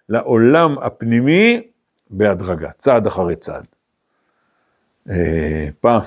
לעולם 0.09 0.77
הפנימי 0.79 1.61
בהדרגה, 2.09 2.71
צעד 2.77 3.07
אחרי 3.07 3.35
צעד. 3.35 3.67
אה, 5.09 5.67
פעם, 5.79 6.01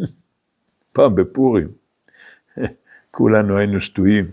פעם 0.94 1.14
בפורים, 1.14 1.68
כולנו 3.10 3.58
היינו 3.58 3.80
שטויים. 3.80 4.30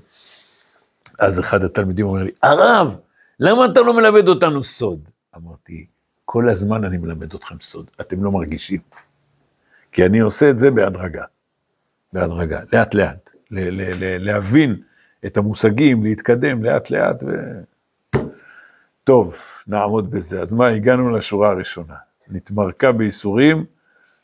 אז 1.19 1.39
אחד 1.39 1.63
התלמידים 1.63 2.05
אומר 2.05 2.24
לי, 2.24 2.32
הרב, 2.43 2.97
למה 3.39 3.65
אתה 3.65 3.82
לא 3.82 3.93
מלמד 3.93 4.28
אותנו 4.28 4.63
סוד? 4.63 5.09
אמרתי, 5.36 5.86
כל 6.26 6.49
הזמן 6.49 6.84
אני 6.86 6.97
מלמד 6.97 7.34
אתכם 7.34 7.55
סוד, 7.61 7.89
אתם 8.01 8.24
לא 8.24 8.32
מרגישים. 8.32 8.80
כי 9.91 10.05
אני 10.05 10.19
עושה 10.19 10.49
את 10.49 10.59
זה 10.59 10.72
בהדרגה, 10.72 11.24
בהדרגה, 12.13 12.59
לאט 12.74 12.93
לאט, 12.93 13.30
ל- 13.51 13.59
ל- 13.59 13.93
ל- 14.03 14.26
להבין 14.26 14.82
את 15.26 15.38
המושגים, 15.38 16.03
להתקדם 16.03 16.63
לאט 16.63 16.89
לאט. 16.89 17.24
ו... 17.24 17.28
טוב, 19.03 19.36
נעמוד 19.67 20.11
בזה. 20.11 20.41
אז 20.41 20.53
מה, 20.53 20.67
הגענו 20.67 21.09
לשורה 21.09 21.49
הראשונה. 21.49 21.95
נתמרקה 22.28 22.91
בייסורים 22.91 23.65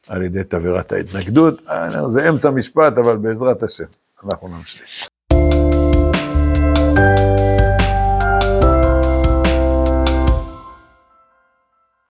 על 0.08 0.22
ידי 0.22 0.44
תבערת 0.44 0.92
ההתנגדות. 0.92 1.62
אה, 1.70 2.08
זה 2.08 2.30
אמצע 2.30 2.50
משפט, 2.50 2.98
אבל 2.98 3.18
בעזרת 3.18 3.64
השם, 3.64 3.86
אנחנו 4.24 4.48
נמשיך. 4.48 5.08